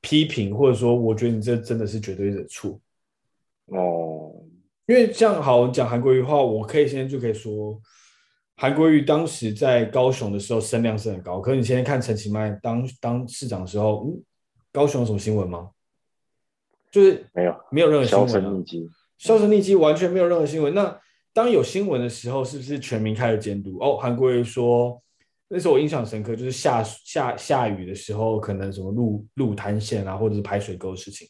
[0.00, 2.80] 批评，或者说我觉得你这真的是绝对的错。
[3.66, 4.32] 哦。
[4.86, 7.80] 因为这样好讲韩国瑜的话，我可以现在就可以说，
[8.56, 11.40] 韩国瑜当时在高雄的时候声量是很高。
[11.40, 14.22] 可是你现在看陈其迈当当市长的时候，嗯，
[14.70, 15.70] 高雄有什么新闻吗？
[16.94, 18.28] 就是没有，没有任何新闻啊。
[18.28, 20.72] 销声匿迹，销声匿迹，完全没有任何新闻。
[20.72, 20.96] 那
[21.32, 23.76] 当有新闻的时候，是不是全民开始监督？
[23.80, 25.02] 哦，韩国瑜说，
[25.48, 31.26] 那时候我印象深刻，就是下下下雨的时候，可能什么路路瘫线啊，或者是排水沟的事情。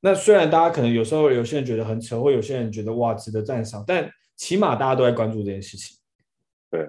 [0.00, 5.96] 那虽然大家可能有时候有些人觉得很扯，或有些人觉得哇值得赞赏，但起码大家都在关注这件事情。
[6.72, 6.88] 对，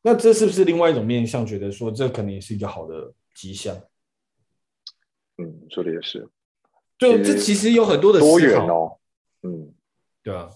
[0.00, 1.44] 那这是不是另外一种面向？
[1.44, 3.76] 觉得说这可能也是一个好的迹象。
[5.38, 6.28] 嗯，说的也是。
[7.02, 8.30] 就这其实有很多的思考。
[8.30, 8.98] 多元哦。
[9.42, 9.74] 嗯，
[10.22, 10.48] 对啊，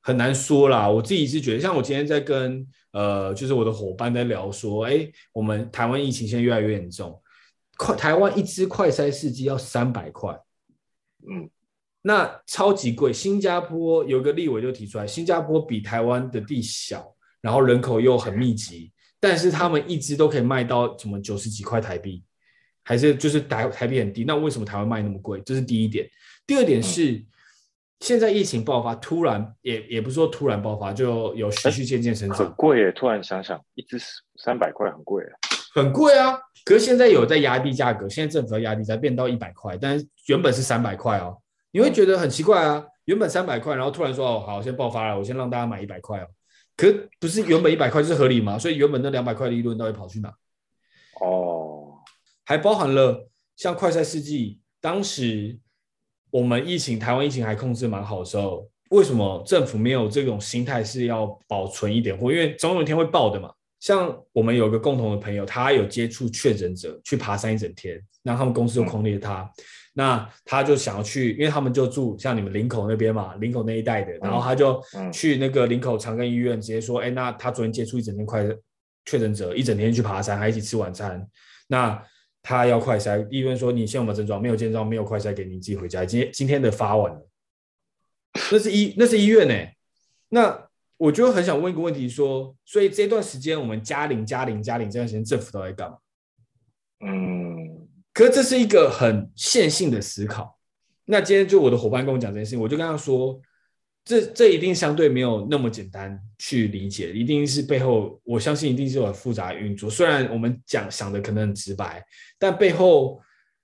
[0.00, 0.88] 很难说啦。
[0.88, 7.20] 我自己是觉得，像我今天在跟呃，就是我的伙伴在聊说，哎，我们台湾疫情现在越来越严重，
[7.76, 10.38] 快台湾一支快筛试剂要三百块。
[11.28, 11.50] 嗯，
[12.02, 13.12] 那超级贵。
[13.12, 22.22] 新加坡有个立委就提出来，新加坡比台湾的地小，然后人口又很密集，但是他们一支都可以卖到什么九十几块台币，
[22.88, 24.24] 还是就是台台币很低。
[24.24, 25.42] 那为什么台湾卖那么贵？
[25.44, 26.08] 这是第一点。
[26.46, 27.26] 第二点是，嗯、
[28.00, 32.38] 现在疫情爆发，突然也也不是说突然爆发，就有循序渐进成长。
[32.38, 32.92] 很贵耶！
[32.92, 33.98] 突然想想，一只
[34.42, 35.22] 三百块很贵。
[35.74, 36.38] 很贵啊。
[36.64, 41.36] 可是现在有在压低价格，现在政府要压低才变到一百块，但是原本是三百块哦。
[41.72, 46.26] 你会觉得很奇怪啊，原本三百块，然后突然说哦好，先爆发了，我先让大家买一百块哦。
[46.74, 48.58] 可不是原本一百块是合理吗？
[48.58, 50.32] 所以原本那两百块的利润到底跑去哪？
[51.20, 51.77] 哦，
[52.48, 55.54] 还包含了像快筛试剂，当时
[56.30, 58.66] 我们疫情台湾疫情还控制蛮好的时候。
[58.88, 62.32] 为什么政府没有这种心态是要保存一点货？
[62.32, 63.52] 因为总有一天会爆的嘛。
[63.80, 69.42] 像我们有个共同的朋友，他有接触确诊者去爬山一整天，然后他们公司就空列他。
[69.42, 69.50] 嗯、
[69.92, 74.82] 那他就想要去，因为他们就住像你们林口那边嘛，林口那一带的，然后他就
[75.12, 78.42] 去那个林口长庚医院，直接说：“哎，那他昨天接触一整天快
[79.04, 81.22] 确诊者，一整天去爬山，还一起吃晚餐。
[81.66, 82.02] 那
[82.48, 84.40] 他要快筛，医院说你现在有没有症状？
[84.40, 86.02] 没有症状，没有快筛给你自己回家。
[86.02, 87.28] 今天今天的发完了。”
[88.50, 89.76] 那是医那是医院呢、欸，
[90.30, 95.98] 那我就很想问一个问题说，所以这段时间我们加零加零加零这段时间政府都在干嘛？
[97.00, 100.58] 嗯，可是这是一个很线性的思考。
[101.04, 103.38] 那今天就我的伙伴跟我讲这件事情，我就跟他说，
[104.08, 109.90] 这这一定相对没有那么简单去理解，一定是背后我相信一定是有很复杂的运作。
[109.90, 112.02] 虽然我们讲想的可能很直白，
[112.38, 113.20] 但背后。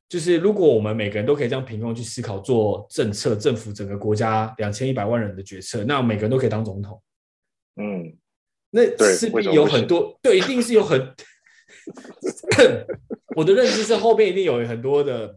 [0.06, 7.02] 就是如果我们每个人都可以这样凭空去思考做政策，政府整个国家两千一百万人的决策，那每个人都可以当总统。
[7.76, 8.14] 嗯，
[8.70, 8.82] 那
[9.12, 11.12] 势必有很多，对，一定是有很。
[13.34, 15.36] 我的认知是后面一定有很多的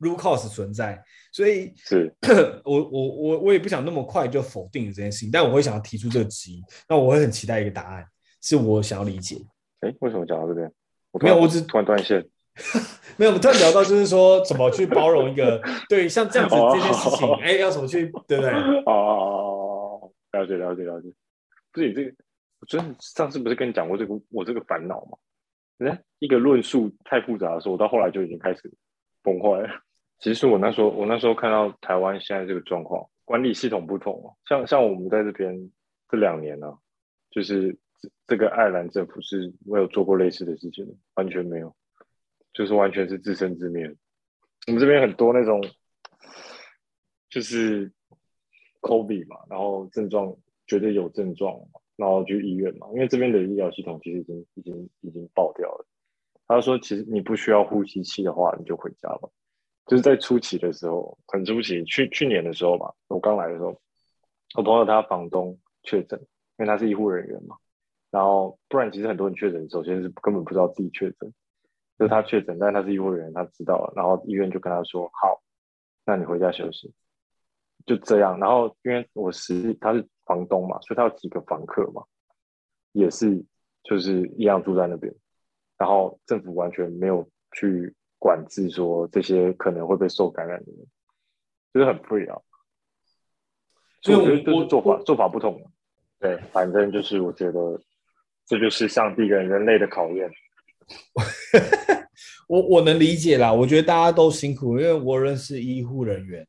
[0.00, 1.02] root cause 存在，
[1.34, 2.14] 所以是
[2.64, 8.06] 我我我我也不想那么快就否定这件事情，但我会想要提出这个质疑，那我会很期待一个答案，
[8.40, 9.44] 是我想要理解。
[9.80, 10.72] 哎，为什么讲到这边？
[11.20, 12.24] 没有，我只突然断线。
[13.18, 18.52] 没有，我们突然聊到就是说，怎么去包容一个对像这样子这件事情，哎、欸，要怎么去，对不对？
[18.86, 21.08] 哦，了解了解了解。
[21.72, 22.12] 不是你这个，
[22.60, 25.18] 我真的上次不是跟你讲过这个我这个烦恼吗？
[25.78, 28.72] 哎，一个论述太复杂的时候，我到后来就已经开始
[29.24, 29.68] 崩坏了。
[30.18, 35.70] 其实我那时候，我那时候看到台湾现在这个状况，管理系统不同，像像我们在这边
[36.08, 36.78] 这两年呢、
[37.30, 41.74] 就是这这个爱尔兰政府是没有做过类似的事情的，完全没有。
[42.54, 43.84] 就是完全是自生自灭。
[44.68, 45.60] 我们这边很多那种，
[47.28, 47.92] 就是
[48.80, 50.36] COVID 嘛，然后症状
[50.68, 51.58] 绝对有症状，
[51.96, 52.86] 然后去医院嘛。
[52.92, 55.84] 因为这边的医疗系统其实已经已经已经爆掉了。
[56.46, 59.28] 他说，其实你不需要呼吸器的话，你就回家吧。
[59.86, 63.78] 就是在初期的时候，很初期，去去年的时候吧，我刚来的时候，
[64.54, 66.18] 我朋友他房东确诊，
[66.58, 67.56] 因为他是医护人员嘛。
[68.10, 71.32] 然后不然，其实很多人确诊，首先是根本不知道自己确诊。
[71.98, 75.42] 就是他确诊，但他是医护人员，他知道了，然后医院就跟他说：“好，
[76.04, 76.92] 那你回家休息。”
[77.86, 78.38] 就这样。
[78.40, 82.02] 然后因为我是他是房东嘛，所以他有几个房客嘛，
[82.92, 83.44] 也是
[83.82, 85.14] 就是一样住在那边。
[85.76, 87.94] 然后政府完全没有去
[88.24, 90.86] 管制说这些可能会被受感染的人，
[91.74, 92.40] 就是很 free 啊。
[94.00, 95.62] 所以我觉得就是做法做法不同。
[96.18, 97.78] 对，反正就是我觉得
[98.46, 100.30] 这就是上帝跟人类的考验。
[102.48, 106.46] 我我能理解啦，我觉得大家都辛苦，因为我认识医护人员，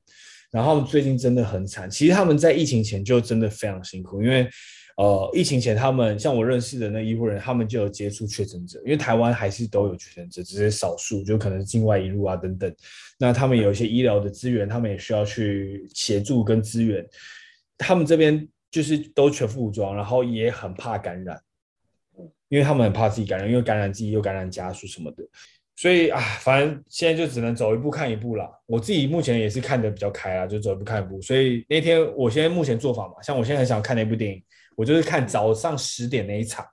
[0.51, 1.89] 然后最近真的很惨。
[1.89, 4.49] 其实他们在疫情前就真的非常辛苦，因为
[4.95, 12.73] 呃，疫情前他们像我认识的那医护人员，他们就有接触确诊者，因为台湾还是都有确诊者，只是少数，就可能是境外移入啊等等。
[13.19, 17.05] 那他们有一些医疗的资源，他们也需要去协助跟资源。
[17.77, 21.39] 他们这边就是都全副武装，然后也很怕感染。
[22.47, 25.23] 因为他们很怕自己感染，因为感染自己又感染家属什么的，
[25.75, 28.47] 所以啊，反正现在就只能走一步看一步了。
[28.67, 31.19] 我自己目前也是看得比较开啦，就走一步看一步。
[31.21, 34.41] 所以那天我现在目前做法嘛，像我现在很想看那部电影，
[34.75, 36.65] 我就是看早上十点那一场。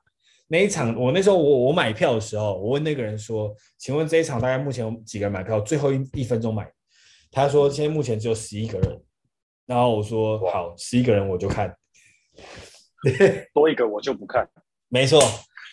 [0.49, 5.59] 那一场我那时候我我买票的时候，我问那个人说：“请问这一场大概目前有几个人买票？
[5.61, 6.71] 最后一一分钟买。”
[7.33, 9.01] 他说：“现在目前只有十一个人。”
[9.67, 11.75] 然后我说：“好，十一个人我就看，
[13.55, 14.47] 多一个我就不看。
[14.89, 15.23] ”没错。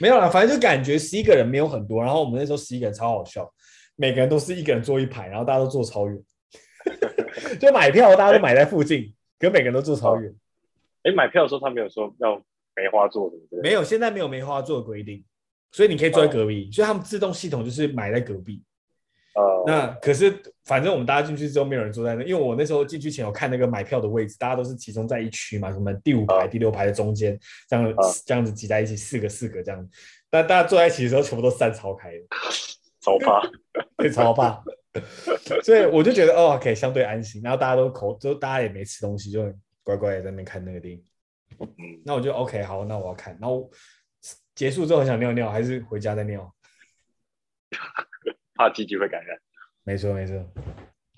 [0.01, 3.45] 没有啦，反正就感觉十一个人没有很多，然后我们那时候十一个人超好笑，
[3.97, 6.17] 每个人都是一个人坐一排，然后大家都坐超远，
[7.59, 10.33] 就买票大家都买在附近，可每个人都坐超远。
[11.03, 12.35] 哎，买票的时候他没有说要
[12.75, 15.23] 梅花座的，没有，现在没有梅花座的规定，
[15.71, 18.63] 所以你可以坐在隔壁，所以他们自动系统就是买在隔壁。
[19.35, 20.35] Uh, 那可是，
[20.65, 27.39] 反正我们大家进去之后，没有人坐在那，因为我那时候进去前有看那个买票的位置，大家都是集中在一区嘛，什么第五排、uh, 第六排的中间，
[27.69, 29.87] 这样、uh, 这样子挤在一起，四个四个这样。
[30.29, 32.11] 但大家坐在一起的时候，全部都散超开，
[32.99, 33.41] 超怕，
[33.97, 34.61] 对，超怕。
[35.63, 37.39] 所以我就觉得哦，可以相对安心。
[37.43, 39.43] 然后大家都口，就大家也没吃东西，就
[39.83, 41.03] 乖乖的在那边看那个电影。
[42.05, 43.37] 那我就 OK，好，那我要看。
[43.39, 43.69] 然后
[44.53, 46.53] 结束之后很想尿尿，还是回家再尿。
[48.55, 49.37] 怕鸡鸡会感染。
[49.83, 50.35] 没错没错。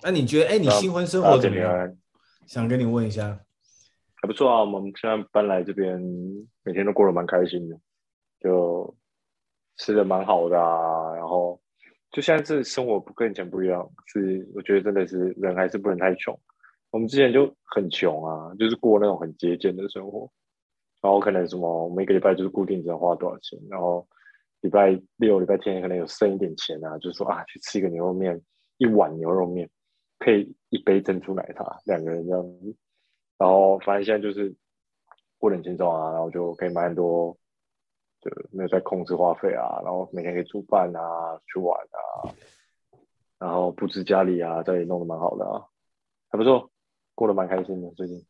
[0.02, 1.96] 那你觉得，哎，你新婚生活怎么样？
[2.46, 3.40] 想跟你问一下。
[4.20, 6.00] 还不错啊，我们现在搬来这边，
[6.62, 7.78] 每天都过得蛮开心的，
[8.40, 8.96] 就
[9.76, 11.14] 吃的蛮好的啊。
[11.14, 11.60] 然后，
[12.10, 16.38] 就现在这生活不跟以前不一样，是我觉得真的是人还是不能太穷。
[16.92, 20.30] 我们之前就很穷啊，就是过那种很节俭的生活。
[21.00, 24.06] 然后可能什么每个礼拜就是固定只能花多少钱，然后
[24.60, 28.40] 礼拜六、礼拜天可能有剩一点钱啊，就是说啊，去吃一个牛肉面，
[28.76, 29.68] 一碗牛肉面。
[30.24, 32.76] 配一杯珍珠奶茶，两个人这样子，
[33.38, 34.54] 然后反正现在就是
[35.36, 37.36] 过得很轻松啊，然后就可以买很多，
[38.20, 42.30] 就没有在控制花费啊，然后每天可以煮饭啊，去玩啊，
[43.40, 45.66] 然后布置家里啊，这里弄得蛮好的啊，
[46.30, 46.70] 还不错，
[47.14, 48.24] 过得蛮开心的最近。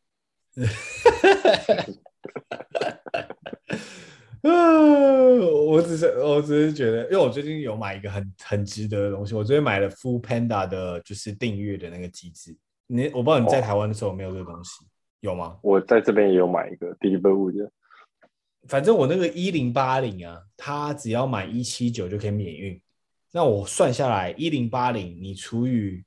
[4.41, 12.55] 嗯， 我只是，我只是觉得，因为我最近有买一个很很值得的东西，我最近买了 Full Panda 的，就是订阅的那个机制。
[12.87, 14.87] 你，我不知道你在台湾的时候有没有这个东西，哦、
[15.21, 15.57] 有吗？
[15.63, 17.71] 我在这边也有买一个 Deliveroo 的，
[18.67, 22.79] 反正我那个一零八零啊，它只要买一七九就可以免运。
[23.31, 26.03] 那我算下来，一零八零你除以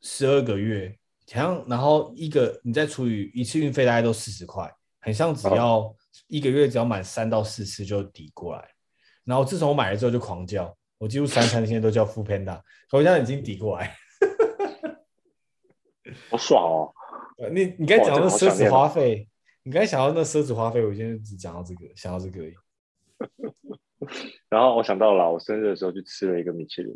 [0.00, 0.98] 十二个月，
[1.32, 4.70] 好像然后一个你再除以一次运费，大概都四十块，
[5.00, 5.96] 很像只要、哦。
[6.28, 8.70] 一个月只要满三到四次就抵过来，
[9.24, 12.60] 然后自从我买了之后就狂叫，我几乎三餐现在都叫 foodpanda，
[12.92, 13.96] 我现在已经抵过来，
[16.30, 16.94] 好爽哦！
[17.50, 19.28] 你你刚才讲到那奢侈花费，
[19.64, 22.54] 你刚才想到那奢侈花费，我现在只讲到这个，想到这个而已。
[24.48, 26.94] 然后我想到了，我生日的时候去吃了一个米其林，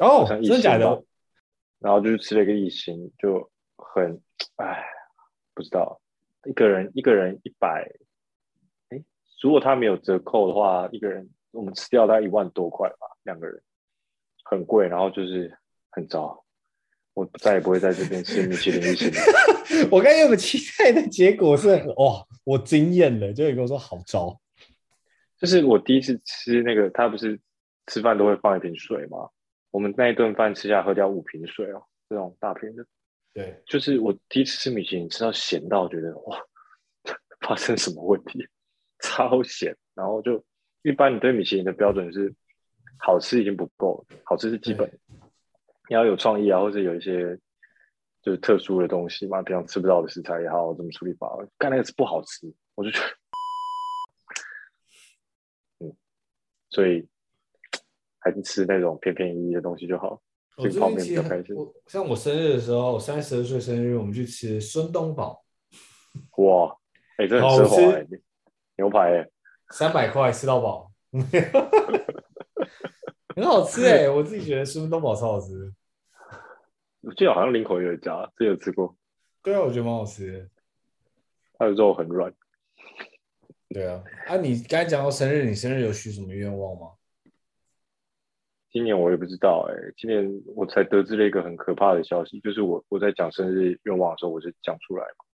[0.00, 1.04] 哦，真的假的？
[1.78, 3.48] 然后就是吃了一个一星，就
[3.78, 4.20] 很
[4.56, 4.84] 哎，
[5.54, 6.00] 不知道
[6.44, 7.90] 一个人一个人一百。
[9.40, 13.62] 如果他没有折扣的话，一个人我们吃掉大概一万多块吧，两个人
[14.44, 15.56] 很贵，然后就是
[15.90, 16.44] 很糟，
[17.14, 19.08] 我再也不会在这边吃米其林一星。
[19.92, 24.40] 我刚有个期待的结果是，哇，我惊艳了，就有跟我说好糟。
[25.36, 27.38] 就是我第一次吃那个，他不是
[27.86, 29.30] 吃饭都会放一瓶水吗？
[29.70, 32.84] 我们那一顿饭吃下喝掉五瓶水哦，这种大瓶的。
[33.32, 36.38] 对，就是我第一次吃米其林，吃到咸到觉得哇，
[37.40, 38.46] 发生什么问题？
[39.00, 40.44] 超咸，然后就
[40.82, 42.34] 一般你对米其林的标准是
[42.98, 44.90] 好吃已经不够，好吃是基本，
[45.88, 47.38] 你要有创意啊，或者有一些
[48.22, 53.06] 就是特殊的东西嘛，平常吃不到的食材也好，怎么处理法，干那个是不好吃，我就觉得，
[55.86, 55.96] 嗯，
[56.70, 57.06] 所以
[58.18, 60.20] 还是吃那种便便宜宜的东西就好，
[60.58, 61.56] 这个泡面比较开心。
[61.86, 65.44] 像我生日的时候，我三十二岁生日，我们去吃孙东宝，
[66.36, 66.76] 哇，
[67.16, 68.06] 哎、欸，这很奢华、欸。
[68.76, 69.28] 牛排、欸，
[69.70, 70.92] 三百块吃到饱，
[73.34, 74.08] 很好吃哎、欸！
[74.08, 75.72] 我自己觉得孙东宝超好吃。
[77.00, 78.96] 我记得好像林口有一家，这有吃过。
[79.42, 80.48] 对啊，我觉得蛮好吃的。
[81.54, 82.32] 它的肉很软。
[83.70, 86.92] 对啊，啊，你刚才讲到生日，你生日有许什么愿望吗？
[88.70, 95.24] 今年我也不知道哎、欸，今年我才得知了一个很可怕的消息，就是我我在讲生日愿望的时候，我就讲出来嘛。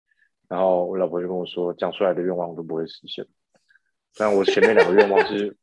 [0.49, 3.26] 然后我老婆就跟我说，讲出来的愿望都不会实现。
[4.16, 5.57] 但我前面两个愿望是，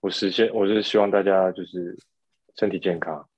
[0.00, 1.98] 我实现，我是希望大家就是
[2.56, 3.28] 身体健康，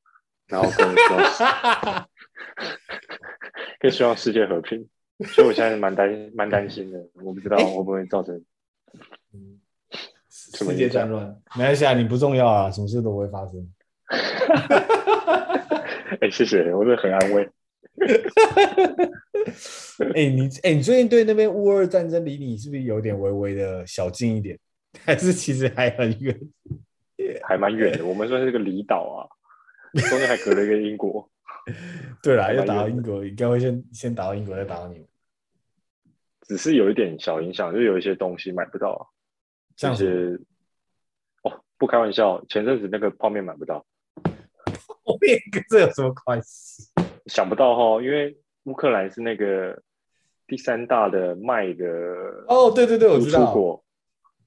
[0.46, 2.08] 然后更希望，
[3.80, 4.88] 更希望世界和平。
[5.34, 8.40] 所以我现在蛮担蛮担心的，我不知道会不会造成
[10.28, 11.26] 世界战乱。
[11.56, 13.72] 没关系啊，你不重要啊，什么事都不会发生。
[16.20, 17.48] 哎，谢谢，我真的很安慰。
[20.14, 24.58] 哎、欸，你哎、欸，你最近对那边乌俄战争离你是不是有点微微的小近一点？
[25.04, 26.38] 还是其实还很远？
[27.46, 28.04] 还蛮远的。
[28.04, 29.28] 我们算是个离岛啊，
[30.08, 31.30] 中间还隔了一个英国。
[32.22, 35.06] 对啦，要打到英国，应该会先先打到英国，再打到你们。
[36.42, 39.12] 只是有一点小影响，就有一些东西买不到，
[39.76, 40.40] 像是
[41.42, 43.86] 哦，不开玩笑，前阵子那个泡面买不到。
[45.18, 46.84] 跟这有什么关系？
[47.26, 49.82] 想不到哈，因为乌克兰是那个
[50.46, 51.86] 第三大的卖的
[52.48, 53.82] 哦，对对对，我知道。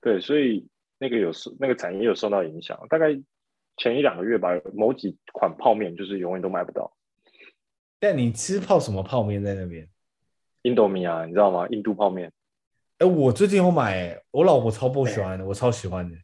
[0.01, 2.77] 对，所以那个有受那个产业有受到影响。
[2.89, 3.07] 大概
[3.77, 6.93] 前一两个月吧，某几款泡面就是永远都买不到。
[7.99, 9.87] 但你吃泡什么泡面在那边？
[10.63, 11.67] 印度米啊，你知道吗？
[11.69, 12.31] 印度泡面。
[12.97, 16.15] 哎，我最近有买，我老婆超不喜欢的，我超喜欢的。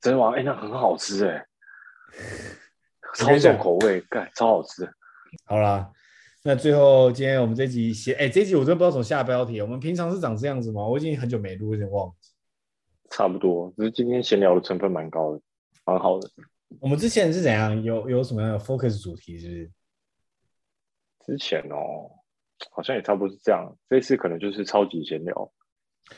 [0.00, 0.32] 真的吗？
[0.34, 1.46] 哎，那很好吃哎，
[3.14, 4.88] 超重口味，干超好吃。
[5.44, 5.90] 好啦，
[6.42, 9.60] 那最后今天我们这集写，哎、欸，这集我真的不知道怎么下标题。
[9.60, 10.86] 我们平常是长这样子吗？
[10.86, 12.30] 我已经很久没录，有点忘记。
[13.10, 15.40] 差不多，只是今天闲聊的成分蛮高的，
[15.84, 16.28] 蛮好的。
[16.80, 17.82] 我们之前是怎样？
[17.82, 19.38] 有有什么样的 focus 主题？
[19.38, 19.70] 是不是？
[21.26, 22.10] 之前哦，
[22.70, 23.76] 好像也差不多是这样。
[23.88, 25.52] 这次可能就是超级闲聊，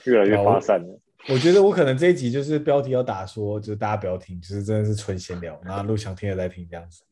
[0.05, 1.01] 越来越发散了。
[1.29, 7.05] 我觉得我可能这一集就是标题要打说，就是大家不要听，就是真的是纯闲聊， 然后录想听的再听这样子。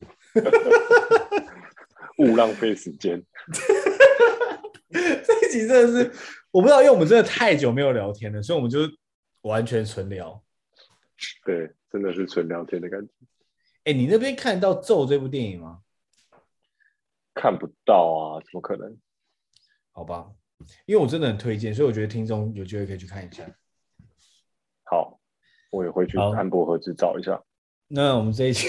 [2.18, 3.22] 勿浪费时间。
[4.90, 6.12] 这一集真的是，
[6.50, 8.80] 我不知道，因为我们真的太久没有聊天了，所以我们就
[9.42, 10.42] 完全纯聊。
[11.44, 13.12] 对，真的是纯聊天的感觉。
[13.84, 15.78] 哎，你那边看得到《咒》这部电影吗？
[17.32, 18.98] 看不到啊，怎么可能？
[19.92, 20.30] 好吧，
[20.84, 23.44] 因为我真的很推荐，所以我觉得听众有机会可以去看一下。
[24.90, 25.20] 好，
[25.70, 27.40] 我也会去安博盒子找一下。
[27.86, 28.66] 那我们这一集，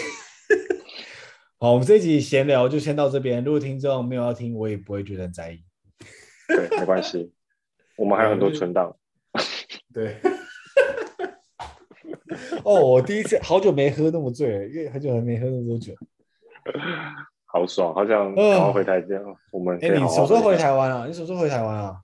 [1.57, 3.43] 好，我们这一集闲聊就先到这边。
[3.43, 5.63] 如果听众没有要听，我也不会觉得很在意。
[6.47, 7.33] 对，没关系，
[7.97, 8.95] 我们还有很多存档。
[9.91, 10.17] 对。
[12.63, 15.95] 哦，我第一次好久没喝那么醉了，因为很久还没喝那么多酒。
[17.45, 19.23] 好爽，好像刚刚回台这样。
[19.23, 21.07] 呃、我们哎，你什么时候回台湾啊？
[21.07, 21.99] 你什么时候回台湾啊？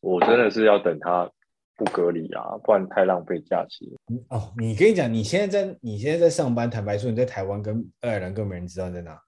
[0.00, 1.30] 我真的是要等他
[1.76, 3.96] 不隔离啊，不然太浪费假期。
[4.28, 9.20] 哦，你跟你讲，你现在在你现在在上班，坦白说你在台湾跟爱尔兰根本没人知道你在哪。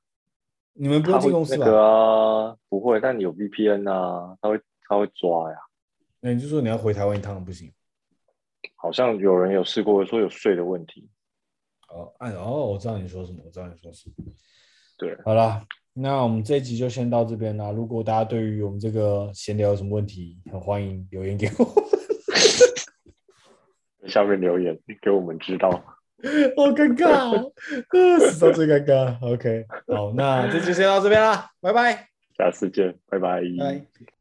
[0.73, 1.67] 你们不用进公司吧？
[1.67, 5.59] 那个啊，不会，但你有 VPN 啊，他会他会抓呀。
[6.21, 7.71] 那你就说你要回台湾一趟不行？
[8.77, 11.09] 好像有人有试过说有税的问题。
[11.89, 14.15] 哦，哎哦，我知道你说什么，我知道你说什么。
[14.97, 17.71] 对，好了，那我们这一集就先到这边啦。
[17.71, 21.67] 如果大家对于我们这个闲聊有什么问题，很欢迎留言给我。
[24.07, 25.71] 下面留言给我们知道。
[26.57, 27.53] 好尴尬哦，
[28.21, 29.17] 史上最尴尬。
[29.25, 33.41] OK，好，那这期先到这边啦，拜拜，下次见，拜拜。
[33.59, 34.18] 拜。